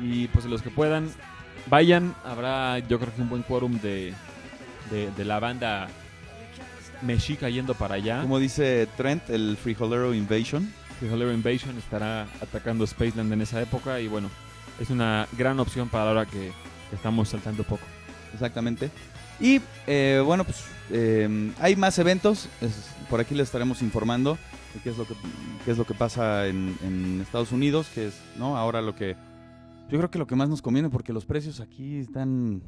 Y 0.01 0.29
pues 0.29 0.45
los 0.45 0.63
que 0.63 0.71
puedan, 0.71 1.09
vayan. 1.67 2.15
Habrá 2.25 2.79
yo 2.81 2.99
creo 2.99 3.15
que 3.15 3.23
un 3.23 3.29
buen 3.29 3.43
quórum 3.43 3.79
de, 3.81 4.15
de, 4.91 5.11
de 5.13 5.25
la 5.25 5.41
banda 5.41 5.89
mexica 7.03 7.49
yendo 7.49 7.75
para 7.75 7.95
allá. 7.97 8.23
Como 8.23 8.39
dice 8.39 8.89
Trent, 8.97 9.29
el 9.31 9.57
Frijolero 9.57 10.15
Invasion. 10.15 10.73
Frijolero 10.99 11.33
Invasion 11.33 11.77
estará 11.79 12.27
atacando 12.43 12.87
Spaceland 12.87 13.33
en 13.33 13.41
esa 13.43 13.61
época 13.63 14.01
y 14.01 14.09
bueno, 14.09 14.29
es 14.81 14.91
una 14.91 15.29
gran 15.37 15.61
opción 15.61 15.89
para 15.89 16.07
la 16.07 16.11
hora 16.11 16.27
que 16.27 16.53
que 16.91 16.97
estamos 16.97 17.29
saltando 17.29 17.65
poco. 17.65 17.85
Exactamente. 18.33 18.91
Y 19.41 19.61
eh, 19.87 20.23
bueno, 20.25 20.45
pues 20.45 20.65
eh, 20.91 21.53
hay 21.61 21.77
más 21.77 21.99
eventos. 21.99 22.49
es- 22.63 22.89
por 23.11 23.21
aquí 23.21 23.35
les 23.35 23.47
estaremos 23.49 23.83
informando 23.83 24.39
de 24.75 24.81
qué 24.81 24.91
es 24.91 24.97
lo 24.99 25.07
que, 25.07 25.15
qué 25.65 25.71
es 25.73 25.79
lo 25.79 25.85
que 25.87 25.93
pasa 25.95 26.47
en, 26.47 26.77
en 26.83 27.21
Estados 27.21 27.53
Unidos, 27.53 27.89
que 27.95 28.09
es, 28.09 28.15
¿no? 28.37 28.57
Ahora 28.57 28.81
lo 28.83 28.95
que. 28.97 29.17
Yo 29.91 29.97
creo 29.99 30.11
que 30.11 30.19
lo 30.19 30.27
que 30.27 30.37
más 30.37 30.49
nos 30.49 30.61
conviene, 30.63 30.91
porque 30.91 31.13
los 31.13 31.25
precios 31.25 31.61
aquí 31.61 31.99
están. 31.99 32.63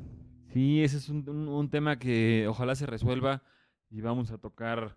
Sí, 0.52 0.82
ese 0.82 0.96
es 0.96 1.08
un, 1.08 1.28
un- 1.28 1.48
un 1.48 1.68
tema 1.70 1.98
que 1.98 2.46
ojalá 2.48 2.74
se 2.74 2.86
resuelva 2.86 3.42
y 3.90 4.00
vamos 4.00 4.30
a 4.30 4.38
tocar 4.38 4.96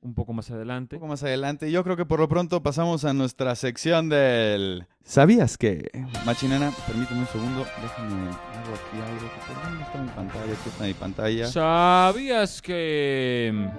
un 0.00 0.14
poco 0.14 0.32
más 0.32 0.48
Un 0.50 0.56
adelante. 0.56 0.96
poco 0.96 1.08
más 1.08 1.22
adelante. 1.24 1.72
Yo 1.72 1.82
creo 1.82 1.96
que 1.96 2.04
por 2.04 2.20
lo 2.20 2.28
pronto 2.28 2.62
pasamos 2.62 3.04
a 3.04 3.14
nuestra 3.14 3.54
sección 3.56 4.08
del. 4.10 4.86
¿Sabías 5.02 5.56
que? 5.56 5.90
Machinana, 6.26 6.70
permíteme 6.86 7.20
un 7.20 7.26
segundo. 7.26 7.66
Déjame. 7.80 8.30
Hago 8.30 8.74
aquí 8.74 9.00
algo. 9.00 9.30
¿Por 9.46 9.62
dónde 9.64 9.82
está 9.84 10.02
mi 10.02 10.08
pantalla? 10.10 10.52
Aquí 10.52 10.68
está 10.68 10.84
mi 10.84 10.94
pantalla. 10.94 11.46
¿Sabías 11.46 12.62
que 12.62 13.70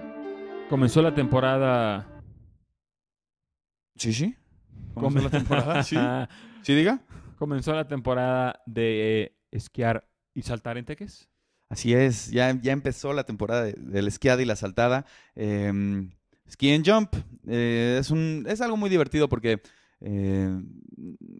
comenzó 0.69 1.01
la 1.03 1.13
temporada? 1.13 2.07
Sí, 3.95 4.13
sí. 4.13 4.35
¿Comenzó 4.95 5.29
la 5.29 5.29
temporada? 5.37 5.83
Sí. 5.83 5.95
¿Sí, 6.63 6.73
diga? 6.75 6.99
comenzó 7.37 7.73
la 7.73 7.87
temporada 7.87 8.61
de 8.65 9.21
eh, 9.23 9.35
esquiar 9.51 10.07
y 10.33 10.41
saltar 10.41 10.77
en 10.77 10.85
teques. 10.85 11.29
Así 11.69 11.93
es, 11.93 12.31
ya, 12.31 12.51
ya 12.61 12.71
empezó 12.73 13.13
la 13.13 13.23
temporada 13.23 13.63
de- 13.63 13.73
del 13.77 14.07
esquiada 14.07 14.41
y 14.41 14.45
la 14.45 14.55
saltada. 14.57 15.05
Eh, 15.35 15.71
ski 16.49 16.73
and 16.73 16.85
jump 16.89 17.13
eh, 17.47 17.97
es, 17.99 18.09
un, 18.11 18.45
es 18.49 18.59
algo 18.59 18.75
muy 18.75 18.89
divertido 18.89 19.29
porque 19.29 19.61
eh, 20.01 20.49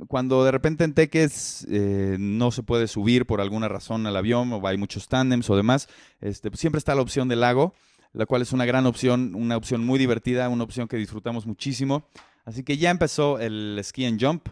cuando 0.08 0.45
de 0.45 0.51
repente 0.51 0.84
en 0.86 0.93
Teques 0.93 1.67
eh, 1.69 2.15
no 2.19 2.51
se 2.51 2.63
puede 2.63 2.88
subir 2.88 3.25
por 3.25 3.41
alguna 3.41 3.67
razón 3.67 4.05
al 4.05 4.15
avión 4.15 4.53
o 4.53 4.65
hay 4.67 4.77
muchos 4.77 5.08
tándems 5.10 5.49
o 5.49 5.58
demás, 5.58 5.89
este, 6.21 6.49
pues 6.49 6.62
siempre 6.62 6.77
está 6.79 6.95
la 6.95 7.01
opción 7.01 7.27
del 7.27 7.41
lago, 7.41 7.73
la 8.13 8.25
cual 8.25 8.41
es 8.41 8.53
una 8.53 8.65
gran 8.65 8.86
opción, 8.86 9.34
una 9.36 9.58
opción 9.58 9.86
muy 9.86 9.99
divertida, 9.99 10.47
una 10.47 10.63
opción 10.63 10.88
que 10.88 10.97
disfrutamos 10.97 11.45
muchísimo. 11.45 12.08
Así 12.45 12.63
que 12.63 12.77
ya 12.77 12.89
empezó 12.89 13.38
el 13.39 13.79
ski 13.84 14.05
and 14.05 14.23
jump. 14.23 14.47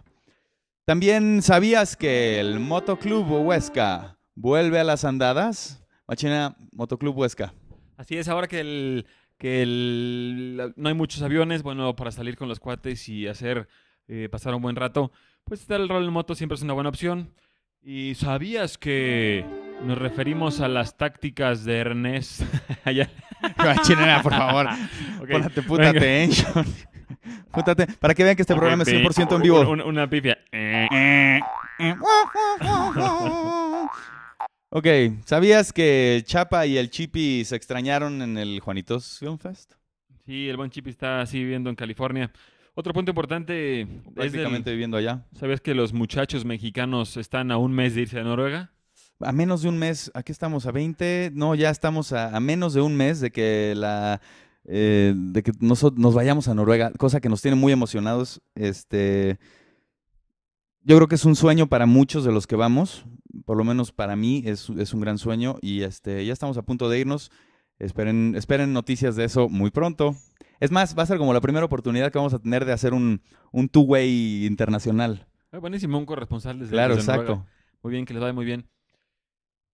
También 0.87 1.41
sabías 1.41 1.97
que 1.97 2.39
el 2.39 2.61
Motoclub 2.61 3.29
Huesca 3.45 4.17
vuelve 4.35 4.79
a 4.79 4.85
las 4.85 5.03
andadas. 5.03 5.85
Machina, 6.07 6.55
Motoclub 6.71 7.17
Huesca. 7.17 7.53
Así 7.97 8.15
es, 8.15 8.29
ahora 8.29 8.47
que 8.47 8.61
el 8.61 9.05
que 9.37 9.63
el, 9.63 10.73
no 10.77 10.87
hay 10.87 10.95
muchos 10.95 11.21
aviones, 11.23 11.61
bueno, 11.61 11.93
para 11.97 12.11
salir 12.11 12.37
con 12.37 12.47
los 12.47 12.61
cuates 12.61 13.09
y 13.09 13.27
hacer 13.27 13.67
eh, 14.07 14.29
pasar 14.31 14.55
un 14.55 14.61
buen 14.61 14.77
rato, 14.77 15.11
pues 15.43 15.59
estar 15.59 15.81
el 15.81 15.89
rol 15.89 16.05
en 16.05 16.13
moto 16.13 16.35
siempre 16.35 16.55
es 16.55 16.61
una 16.61 16.71
buena 16.71 16.87
opción. 16.87 17.33
¿Y 17.81 18.15
sabías 18.15 18.77
que 18.77 19.45
nos 19.83 19.97
referimos 19.97 20.61
a 20.61 20.69
las 20.69 20.95
tácticas 20.95 21.65
de 21.65 21.79
Ernest? 21.79 22.43
Chinera, 23.83 24.21
por 24.23 24.31
favor. 24.31 24.67
Ok, 25.21 25.31
Pónate 25.31 25.61
puta 25.63 25.91
venga. 25.91 25.99
atención. 25.99 26.65
Pútate, 27.51 27.87
para 27.99 28.13
que 28.13 28.23
vean 28.23 28.35
que 28.35 28.41
este 28.41 28.53
Ok, 28.53 28.59
programa 28.59 28.83
es 28.83 28.89
pi- 28.89 28.97
100% 28.97 29.35
en 29.35 29.41
vivo. 29.41 29.69
un- 29.69 29.81
una 29.81 30.09
pifia. 30.09 30.37
Ok, 34.69 34.85
¿sabías 35.25 35.71
que 35.71 36.21
Chapa 36.25 36.65
y 36.65 36.77
el 36.77 36.89
Chipi 36.89 37.45
se 37.45 37.55
extrañaron 37.55 38.21
en 38.21 38.37
el 38.37 38.59
Juanitos 38.59 39.17
Film 39.17 39.37
Fest? 39.37 39.73
Sí, 40.25 40.49
el 40.49 40.57
buen 40.57 40.69
Chip 40.69 40.87
está 40.87 41.21
así 41.21 41.39
viviendo 41.39 41.69
en 41.69 41.75
California. 41.77 42.31
Otro 42.75 42.93
punto 42.93 43.11
importante 43.11 43.81
es 43.81 43.87
del- 43.87 44.13
Prácticamente 44.13 44.71
viviendo 44.71 44.97
allá. 44.97 45.23
¿Sabías 45.39 45.61
que 45.61 45.73
los 45.73 45.93
muchachos 45.93 46.43
mexicanos 46.43 47.15
están 47.15 47.49
a 47.51 47.57
un 47.57 47.71
mes 47.73 47.95
de 47.95 48.01
irse 48.01 48.19
a 48.19 48.23
Noruega? 48.23 48.71
A 49.21 49.31
menos 49.31 49.61
de 49.61 49.69
un 49.69 49.79
mes, 49.79 50.11
aquí 50.13 50.33
estamos 50.33 50.65
a 50.65 50.71
20, 50.71 51.31
no, 51.33 51.55
ya 51.55 51.69
estamos 51.69 52.11
a, 52.11 52.35
a 52.35 52.39
menos 52.41 52.73
de 52.73 52.81
un 52.81 52.93
mes 52.95 53.21
de 53.21 53.31
que 53.31 53.73
la 53.75 54.19
eh, 54.67 55.13
de 55.15 55.43
que 55.43 55.51
nos, 55.59 55.81
nos 55.97 56.13
vayamos 56.13 56.47
a 56.47 56.53
Noruega, 56.53 56.91
cosa 56.91 57.19
que 57.21 57.29
nos 57.29 57.41
tiene 57.41 57.55
muy 57.55 57.73
emocionados. 57.73 58.41
Este, 58.53 59.39
yo 60.81 60.95
creo 60.97 61.07
que 61.07 61.15
es 61.15 61.25
un 61.25 61.35
sueño 61.35 61.67
para 61.67 61.85
muchos 61.85 62.23
de 62.23 62.31
los 62.31 62.47
que 62.47 62.55
vamos, 62.55 63.05
por 63.45 63.57
lo 63.57 63.63
menos 63.63 63.91
para 63.91 64.15
mí 64.15 64.43
es, 64.45 64.69
es 64.71 64.93
un 64.93 65.01
gran 65.01 65.17
sueño 65.17 65.57
y 65.61 65.81
este, 65.81 66.25
ya 66.25 66.33
estamos 66.33 66.57
a 66.57 66.61
punto 66.63 66.89
de 66.89 66.99
irnos. 66.99 67.31
Esperen, 67.79 68.33
esperen 68.35 68.73
noticias 68.73 69.15
de 69.15 69.25
eso 69.25 69.49
muy 69.49 69.69
pronto. 69.71 70.15
Es 70.59 70.71
más, 70.71 70.97
va 70.97 71.03
a 71.03 71.05
ser 71.05 71.19
como 71.19 71.33
la 71.33 71.41
primera 71.41 71.65
oportunidad 71.65 72.11
que 72.11 72.17
vamos 72.17 72.33
a 72.33 72.39
tener 72.39 72.65
de 72.65 72.73
hacer 72.73 72.93
un, 72.93 73.21
un 73.51 73.69
two-way 73.69 74.45
internacional. 74.47 75.27
Ah, 75.51 75.59
buenísimo, 75.59 75.97
un 75.97 76.05
corresponsal 76.05 76.59
desde 76.59 76.71
Claro, 76.71 76.95
desde 76.95 77.07
Noruega. 77.11 77.33
exacto. 77.33 77.49
Muy 77.83 77.91
bien, 77.91 78.05
que 78.05 78.13
les 78.13 78.21
vaya 78.21 78.33
muy 78.33 78.45
bien. 78.45 78.67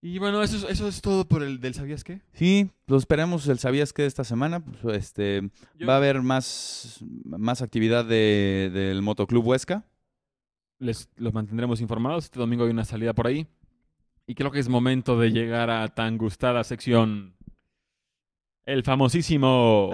Y 0.05 0.19
bueno, 0.19 0.43
eso 0.43 0.57
es, 0.57 0.63
eso 0.65 0.85
es 0.89 1.01
todo 1.01 1.25
por 1.25 1.43
el 1.43 1.61
del 1.61 1.73
¿Sabías 1.73 2.03
qué? 2.03 2.19
Sí, 2.33 2.69
lo 2.87 2.97
esperemos 2.97 3.47
el 3.47 3.57
sabías 3.57 3.93
que 3.93 4.01
de 4.01 4.09
esta 4.09 4.25
semana, 4.25 4.59
pues, 4.59 4.97
este, 4.97 5.49
Yo- 5.75 5.87
va 5.87 5.93
a 5.93 5.97
haber 5.97 6.21
más, 6.21 6.99
más 7.23 7.61
actividad 7.61 8.03
de, 8.03 8.69
del 8.73 9.01
Motoclub 9.01 9.47
Huesca. 9.47 9.85
Les 10.77 11.07
los 11.15 11.33
mantendremos 11.33 11.79
informados. 11.79 12.25
Este 12.25 12.37
domingo 12.37 12.65
hay 12.65 12.71
una 12.71 12.83
salida 12.83 13.13
por 13.13 13.27
ahí. 13.27 13.47
Y 14.27 14.35
creo 14.35 14.51
que 14.51 14.59
es 14.59 14.67
momento 14.67 15.17
de 15.17 15.31
llegar 15.31 15.69
a 15.69 15.87
tan 15.87 16.17
gustada 16.17 16.65
sección. 16.65 17.35
El 18.65 18.83
famosísimo. 18.83 19.89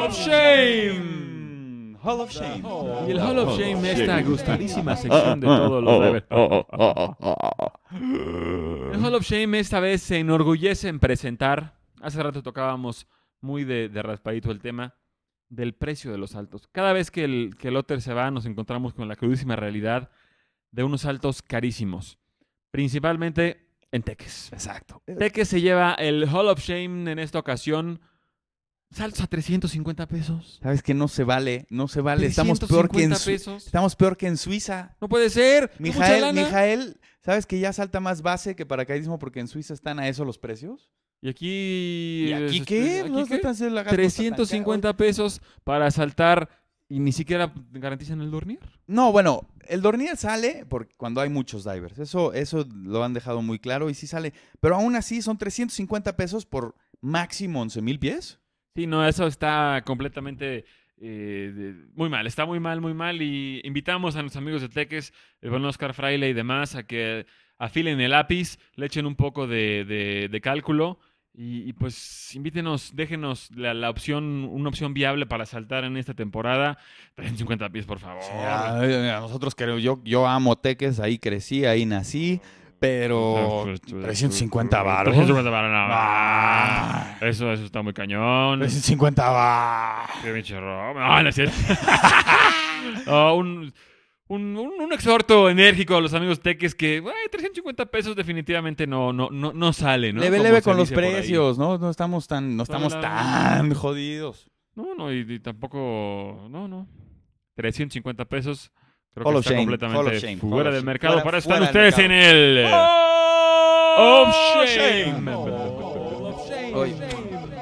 Of 0.00 0.14
Shame. 0.16 1.27
Hall 2.02 2.20
of 2.20 2.30
Shame. 2.30 2.62
Y 3.06 3.10
el 3.10 3.20
Hall 3.20 3.38
of 3.38 3.58
Shame, 3.58 3.90
esta 3.90 4.22
gustadísima 4.22 4.96
sección 4.96 5.40
de 5.40 5.46
todos 5.46 5.82
los 5.82 6.00
drivers. 6.00 6.26
El 7.90 9.04
Hall 9.04 9.14
of 9.14 9.22
Shame 9.24 9.58
esta 9.58 9.80
vez 9.80 10.02
se 10.02 10.18
enorgullece 10.18 10.88
en 10.88 10.98
presentar. 11.00 11.74
Hace 12.00 12.22
rato 12.22 12.42
tocábamos 12.42 13.06
muy 13.40 13.64
de, 13.64 13.88
de 13.88 14.02
raspadito 14.02 14.50
el 14.50 14.60
tema 14.60 14.94
del 15.48 15.74
precio 15.74 16.12
de 16.12 16.18
los 16.18 16.30
saltos. 16.30 16.68
Cada 16.72 16.92
vez 16.92 17.10
que 17.10 17.24
el, 17.24 17.56
que 17.58 17.68
el 17.68 17.76
Otter 17.76 18.00
se 18.00 18.12
va, 18.12 18.30
nos 18.30 18.46
encontramos 18.46 18.94
con 18.94 19.08
la 19.08 19.16
crudísima 19.16 19.56
realidad 19.56 20.10
de 20.70 20.84
unos 20.84 21.02
saltos 21.02 21.42
carísimos. 21.42 22.18
Principalmente 22.70 23.66
en 23.90 24.02
Teques. 24.02 24.52
Exacto. 24.52 25.02
Teques 25.06 25.48
se 25.48 25.60
lleva 25.60 25.94
el 25.94 26.28
Hall 26.28 26.48
of 26.48 26.60
Shame 26.60 27.10
en 27.10 27.18
esta 27.18 27.38
ocasión. 27.38 28.00
Saltos 28.90 29.20
a 29.20 29.26
350 29.26 30.06
pesos. 30.08 30.58
¿Sabes 30.62 30.82
que 30.82 30.94
no 30.94 31.08
se 31.08 31.22
vale? 31.24 31.66
No 31.70 31.88
se 31.88 32.00
vale. 32.00 32.26
Estamos 32.26 32.58
peor 32.60 32.88
que 32.90 33.02
en 33.02 33.10
350 33.10 33.18
Su- 33.18 33.30
pesos. 33.30 33.66
Estamos 33.66 33.94
peor 33.96 34.16
que 34.16 34.26
en 34.26 34.36
Suiza. 34.38 34.96
No 35.00 35.08
puede 35.08 35.28
ser. 35.30 35.70
¿Es 35.74 35.80
mucha 35.80 35.98
Mijael? 35.98 36.34
Mijael, 36.34 37.00
¿sabes 37.22 37.44
que 37.46 37.60
ya 37.60 37.72
salta 37.72 38.00
más 38.00 38.22
base 38.22 38.56
que 38.56 38.64
paracaidismo 38.64 39.18
porque 39.18 39.40
en 39.40 39.48
Suiza 39.48 39.74
están 39.74 39.98
a 40.00 40.08
eso 40.08 40.24
los 40.24 40.38
precios? 40.38 40.90
Y 41.20 41.28
aquí. 41.28 42.26
¿Y 42.28 42.32
aquí 42.32 42.58
este, 42.58 42.64
qué? 42.64 43.00
¿aquí 43.00 43.10
No 43.10 43.26
qué? 43.26 43.40
la 43.70 43.82
gasta 43.82 43.90
tan 43.90 43.96
350 43.96 44.96
pesos 44.96 45.42
para 45.64 45.90
saltar 45.90 46.48
y 46.88 47.00
ni 47.00 47.12
siquiera 47.12 47.52
garantizan 47.72 48.22
el 48.22 48.30
dormir. 48.30 48.60
No, 48.86 49.12
bueno, 49.12 49.46
el 49.66 49.82
dormir 49.82 50.16
sale 50.16 50.64
porque 50.66 50.94
cuando 50.96 51.20
hay 51.20 51.28
muchos 51.28 51.64
divers. 51.64 51.98
Eso, 51.98 52.32
eso 52.32 52.66
lo 52.72 53.04
han 53.04 53.12
dejado 53.12 53.42
muy 53.42 53.58
claro 53.58 53.90
y 53.90 53.94
sí 53.94 54.06
sale. 54.06 54.32
Pero 54.60 54.76
aún 54.76 54.96
así 54.96 55.20
son 55.20 55.36
350 55.36 56.16
pesos 56.16 56.46
por 56.46 56.74
máximo 57.02 57.60
11 57.60 57.82
mil 57.82 57.98
pies. 57.98 58.38
Sí, 58.78 58.86
no, 58.86 59.04
eso 59.04 59.26
está 59.26 59.82
completamente 59.84 60.64
eh, 61.00 61.52
de- 61.52 61.74
muy 61.96 62.08
mal. 62.08 62.28
Está 62.28 62.46
muy 62.46 62.60
mal, 62.60 62.80
muy 62.80 62.94
mal. 62.94 63.20
Y 63.20 63.60
invitamos 63.64 64.14
a 64.14 64.20
nuestros 64.22 64.40
amigos 64.40 64.62
de 64.62 64.68
Teques, 64.68 65.12
el 65.42 65.50
buen 65.50 65.64
Oscar 65.64 65.94
Fraile 65.94 66.28
y 66.28 66.32
demás, 66.32 66.76
a 66.76 66.84
que 66.84 67.26
afilen 67.58 68.00
el 68.00 68.12
lápiz, 68.12 68.56
le 68.76 68.86
echen 68.86 69.04
un 69.06 69.16
poco 69.16 69.48
de, 69.48 69.84
de- 69.84 70.28
de 70.30 70.40
cálculo. 70.40 71.00
Y, 71.34 71.68
y, 71.68 71.72
pues 71.72 72.32
invítenos, 72.36 72.94
déjenos 72.94 73.50
la, 73.56 73.74
la 73.74 73.90
opción, 73.90 74.44
una 74.48 74.68
opción 74.68 74.94
viable 74.94 75.26
para 75.26 75.44
saltar 75.44 75.82
en 75.82 75.96
esta 75.96 76.14
temporada. 76.14 76.78
350 77.16 77.70
pies, 77.70 77.84
por 77.84 77.98
favor. 77.98 78.22
Ay, 78.32 78.94
a 79.08 79.18
nosotros 79.18 79.56
creo, 79.56 79.78
yo, 79.80 80.00
yo 80.04 80.24
amo 80.28 80.54
Teques, 80.56 81.00
ahí 81.00 81.18
crecí, 81.18 81.64
ahí 81.64 81.84
nací, 81.84 82.40
pero 82.78 83.64
350 84.02 84.82
baros. 84.82 85.14
350 85.14 85.50
varos, 85.50 85.70
no. 85.70 85.86
Ah. 85.90 87.16
Eso, 87.20 87.52
eso 87.52 87.64
está 87.64 87.82
muy 87.82 87.92
cañón. 87.92 88.58
350 88.60 89.28
baros. 89.30 90.10
Qué 90.22 90.32
pinche 90.32 90.58
robo. 90.58 90.98
No, 90.98 91.22
no 91.22 91.28
es 91.28 91.34
cierto. 91.34 91.54
No, 93.06 93.34
un, 93.36 93.72
un, 94.28 94.56
un- 94.56 94.92
exhorto 94.92 95.48
enérgico 95.50 95.96
a 95.96 96.00
los 96.00 96.14
amigos 96.14 96.40
teques 96.40 96.74
que 96.74 97.00
güey, 97.00 97.14
350 97.30 97.86
pesos 97.86 98.16
definitivamente 98.16 98.86
no, 98.86 99.12
no, 99.12 99.28
no, 99.30 99.52
no 99.52 99.72
sale, 99.72 100.12
¿no? 100.12 100.20
Leve, 100.20 100.38
Como 100.38 100.48
leve 100.48 100.62
con 100.62 100.76
los 100.76 100.90
precios, 100.90 101.58
¿no? 101.58 101.76
No 101.78 101.90
estamos 101.90 102.26
tan, 102.26 102.56
no 102.56 102.62
estamos 102.62 102.92
la- 102.94 103.00
tan 103.00 103.74
jodidos. 103.74 104.48
No, 104.74 104.94
no, 104.94 105.12
y, 105.12 105.18
y 105.28 105.40
tampoco. 105.40 106.46
No, 106.50 106.66
no. 106.68 106.86
350 107.56 108.24
pesos. 108.26 108.70
Creo 109.18 109.28
Hall 109.28 109.34
que 109.34 109.40
está 109.40 109.50
shame, 109.50 109.62
completamente 109.62 109.98
hall 110.00 110.06
of 110.06 110.22
shame, 110.22 110.36
fuera 110.38 110.56
hall 110.56 110.64
del 110.64 110.74
shame. 110.74 110.84
mercado. 110.86 111.12
Fuera- 111.14 111.24
Para 111.24 111.38
eso 111.38 111.50
están 111.50 111.66
fuera 111.68 111.72
del 111.80 111.88
ustedes 111.88 112.04
en 112.04 112.12
el. 112.12 112.66
¡Oh, 114.00 114.24
Of 114.26 114.68
shame. 114.68 115.18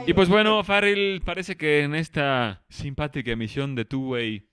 Y 0.06 0.12
pues 0.14 0.28
bueno, 0.28 0.62
Farrell, 0.62 1.20
parece 1.24 1.56
que 1.56 1.82
en 1.82 1.94
esta 1.94 2.62
simpática 2.68 3.30
emisión 3.32 3.74
de 3.74 3.84
Two 3.84 4.10
Way 4.10 4.48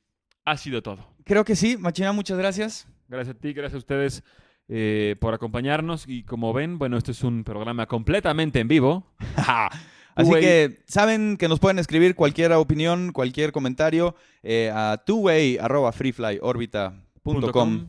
ha 0.45 0.57
sido 0.57 0.81
todo. 0.81 1.07
creo 1.25 1.43
que 1.45 1.55
sí, 1.55 1.77
Machina, 1.77 2.11
muchas 2.11 2.37
gracias. 2.37 2.87
Gracias 3.07 3.35
a 3.35 3.39
ti, 3.39 3.53
gracias 3.53 3.75
a 3.75 3.77
ustedes 3.77 4.23
eh, 4.67 5.15
por 5.19 5.33
acompañarnos. 5.33 6.05
Y 6.07 6.23
como 6.23 6.53
ven, 6.53 6.79
bueno, 6.79 6.97
este 6.97 7.11
es 7.11 7.23
un 7.23 7.43
programa 7.43 7.85
completamente 7.85 8.59
en 8.59 8.67
vivo. 8.67 9.05
Así 10.15 10.29
Two-way. 10.29 10.41
que 10.41 10.79
saben 10.87 11.37
que 11.37 11.47
nos 11.47 11.59
pueden 11.59 11.79
escribir 11.79 12.15
cualquier 12.15 12.51
opinión, 12.53 13.11
cualquier 13.11 13.51
comentario 13.51 14.15
eh, 14.43 14.71
a 14.73 15.01
twoway.freeflyorbita.com. 15.05 17.87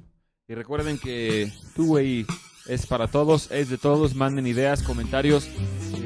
Y 0.49 0.55
recuerden 0.55 0.99
que 0.99 1.51
Two 1.75 1.85
Way 1.95 2.27
es 2.67 2.87
para 2.87 3.09
todos, 3.09 3.51
es 3.51 3.69
de 3.71 3.79
todos. 3.79 4.15
Manden 4.15 4.47
ideas, 4.47 4.83
comentarios. 4.83 5.49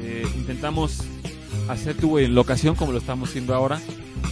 Eh, 0.01 0.25
intentamos 0.35 1.01
hacer 1.67 1.95
Two 1.97 2.09
Way 2.15 2.25
en 2.25 2.35
locación 2.35 2.75
como 2.75 2.91
lo 2.91 2.97
estamos 2.99 3.29
haciendo 3.29 3.53
ahora. 3.53 3.79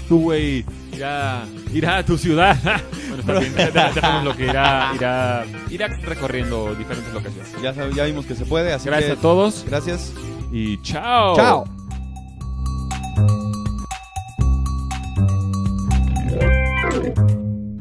Two 0.08 0.18
Way 0.20 0.66
irá, 0.94 1.46
irá 1.74 1.98
a 1.98 2.06
tu 2.06 2.18
ciudad. 2.18 2.58
bueno, 3.10 3.20
está 3.20 3.40
bien, 3.40 3.54
deja- 3.56 3.92
dejamos 3.94 4.24
lo 4.24 4.36
que 4.36 4.46
irá, 4.46 4.92
irá, 4.96 5.46
irá 5.70 5.88
recorriendo 5.88 6.74
diferentes 6.76 7.14
locaciones. 7.14 7.52
Ya, 7.62 7.74
ya 7.90 8.06
vimos 8.06 8.26
que 8.26 8.36
se 8.36 8.46
puede, 8.46 8.72
así 8.74 8.88
Gracias 8.88 9.14
que 9.14 9.20
a 9.20 9.22
todos 9.22 9.66
gracias. 9.68 10.14
E 10.52 10.78
tchau! 10.78 11.36
Tchau! 11.36 11.78